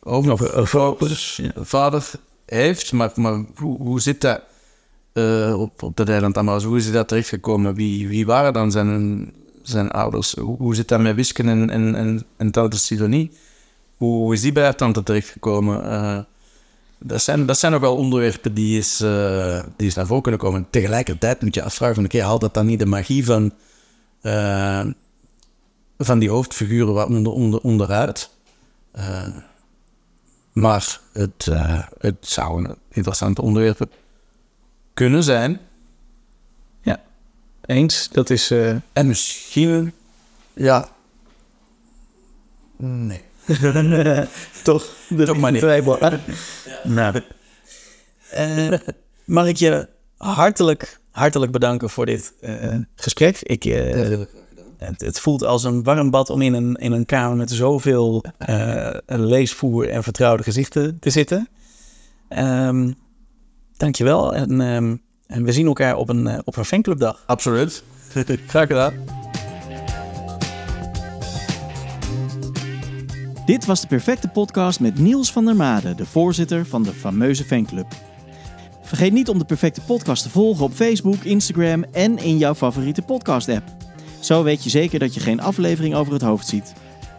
[0.00, 2.10] over, over, over vader
[2.46, 2.92] heeft.
[2.92, 4.40] Maar, maar hoe, hoe zit dat...
[5.12, 6.68] eh, op, op dat eiland Amazoe.
[6.68, 7.74] Hoe is hij daar terechtgekomen?
[7.74, 9.32] Wie, wie waren dan zijn,
[9.62, 10.34] zijn ouders?
[10.34, 13.30] Hoe, hoe zit dat met wiskunde en, en, en, en tante Sidonie?
[13.96, 15.84] Hoe, is die bij haar tante terechtgekomen?
[15.90, 16.18] Eh,
[16.98, 20.40] dat, zijn, dat zijn nog wel onderwerpen die eens, eh, die eens naar voren kunnen
[20.40, 20.66] komen.
[20.70, 22.04] Tegelijkertijd moet je afvragen van...
[22.04, 23.52] Oké, haalt dat dan niet de magie van...
[24.20, 24.86] eh,
[25.98, 28.30] van die hoofdfiguren wat onder, onder, onderuit?
[28.92, 29.26] Eh,
[30.52, 33.88] maar het, eh, het zou een interessant onderwerp
[34.94, 35.60] kunnen zijn.
[36.82, 37.00] Ja,
[37.64, 38.08] eens.
[38.12, 38.50] Dat is...
[38.92, 39.92] En misschien,
[40.52, 40.88] ja.
[42.76, 43.22] Nee.
[44.62, 45.60] toch de Toch maar niet.
[45.60, 45.98] twijfel.
[46.84, 47.22] Nou.
[49.24, 53.38] Mag ik je hartelijk, hartelijk bedanken voor dit eh, gesprek.
[53.42, 54.18] Ik, eh,
[54.76, 58.24] het, het voelt als een warm bad om in een, in een kamer met zoveel
[58.38, 61.48] eh, leesvoer en vertrouwde gezichten te zitten.
[62.28, 62.90] Ehm
[63.76, 64.34] dankjewel.
[64.34, 64.96] En, ehm,
[65.26, 67.22] en we zien elkaar op een, op een fanclubdag.
[67.26, 67.82] Absoluut.
[68.46, 68.94] Graag gedaan.
[73.46, 77.44] Dit was de perfecte podcast met Niels van der Made, de voorzitter van de fameuze
[77.44, 77.86] fanclub.
[78.90, 83.02] Vergeet niet om de perfecte podcast te volgen op Facebook, Instagram en in jouw favoriete
[83.02, 83.64] podcast-app.
[84.20, 86.72] Zo weet je zeker dat je geen aflevering over het hoofd ziet.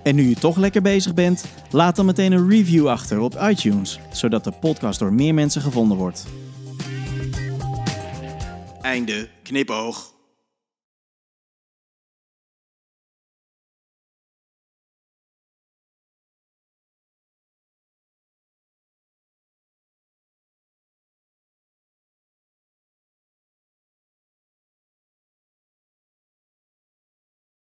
[0.03, 3.99] En nu je toch lekker bezig bent, laat dan meteen een review achter op iTunes,
[4.11, 6.25] zodat de podcast door meer mensen gevonden wordt.
[8.81, 10.10] Einde knipoog.